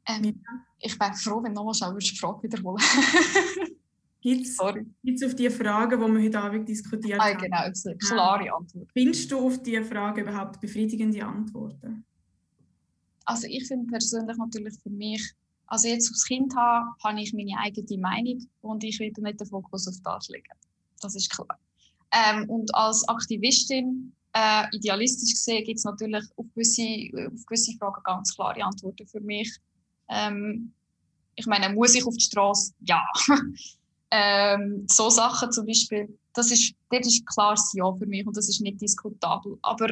[0.08, 0.42] Ähm,
[0.80, 2.82] ich wäre froh, wenn nochmal die Frage wiederholen
[4.22, 7.40] Gibt es auf die Fragen, die wir heute Abend diskutiert ah, haben?
[7.40, 8.90] Genau, eine klare Antwort.
[8.94, 12.06] Findest du auf diese Frage überhaupt befriedigende Antworten?
[13.26, 15.34] Also ich finde persönlich natürlich für mich
[15.72, 19.48] also jetzt aufs Kind habe, habe ich meine eigene Meinung und ich will nicht den
[19.48, 20.52] Fokus auf das legen.
[21.00, 21.58] Das ist klar.
[22.12, 26.84] Ähm, und als Aktivistin, äh, idealistisch gesehen, gibt es natürlich auf gewisse,
[27.34, 29.50] auf gewisse Fragen ganz klare Antworten für mich.
[30.10, 30.74] Ähm,
[31.36, 32.74] ich meine, muss ich auf die Straße?
[32.82, 33.02] Ja.
[34.12, 38.50] ähm, so Sachen zum Beispiel, das ist, das ist klares Ja für mich und das
[38.50, 39.58] ist nicht diskutabel.
[39.62, 39.88] Aber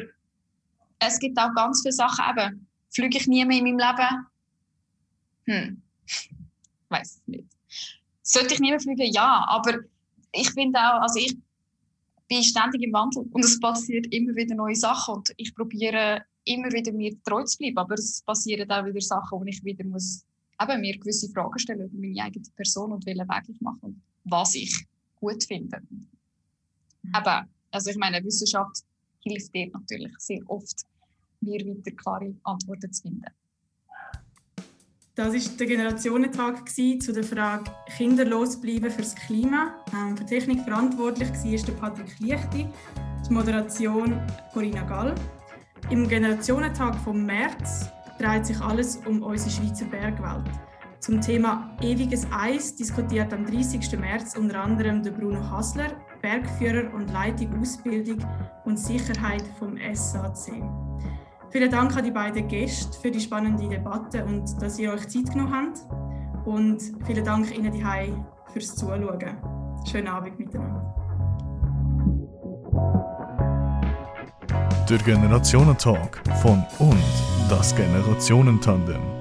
[0.98, 4.26] es gibt auch ganz viele Sachen, eben, fliege ich nie mehr in meinem Leben,
[5.50, 5.82] hm.
[6.88, 7.48] Weiß es nicht.
[8.22, 9.12] Sollte ich nie mehr fliegen?
[9.12, 9.80] Ja, aber
[10.32, 11.36] ich finde auch, also ich
[12.28, 16.70] bin ständig im Wandel und es passiert immer wieder neue Sachen und ich probiere immer
[16.70, 20.24] wieder mir treu zu bleiben, aber es passieren auch wieder Sachen, wo ich wieder muss
[20.62, 24.00] eben mir gewisse Fragen stellen über meine eigene Person und welchen Weg ich mache und
[24.24, 24.86] was ich
[25.16, 25.80] gut finde.
[25.88, 26.06] Mhm.
[27.12, 28.84] Aber, also ich meine, Wissenschaft
[29.24, 30.82] hilft dir natürlich sehr oft,
[31.40, 33.24] mir weiter klare Antworten zu finden.
[35.20, 37.64] Das war der Generationentag zu der Frage
[37.94, 39.74] Kinderlos bleiben fürs Klima.
[39.92, 42.66] Ähm, für Technik verantwortlich war der Patrick Lichti,
[43.28, 44.18] die Moderation
[44.54, 45.14] Corinna Gall.
[45.90, 50.50] Im Generationentag vom März dreht sich alles um unsere Schweizer Bergwelt.
[51.00, 53.98] Zum Thema Ewiges Eis diskutiert am 30.
[54.00, 58.24] März unter anderem der Bruno Hassler, Bergführer und Leitung Ausbildung
[58.64, 60.62] und Sicherheit vom SAC.
[61.50, 65.32] Vielen Dank an die beiden Gäste für die spannende Debatte und dass ihr euch Zeit
[65.32, 66.46] genommen habt.
[66.46, 67.82] Und vielen Dank Ihnen die
[68.52, 69.36] fürs Zuschauen.
[69.84, 70.94] Schönen Abend miteinander.
[74.88, 77.02] Der Generationentag von und
[77.48, 79.19] das Generationentandem.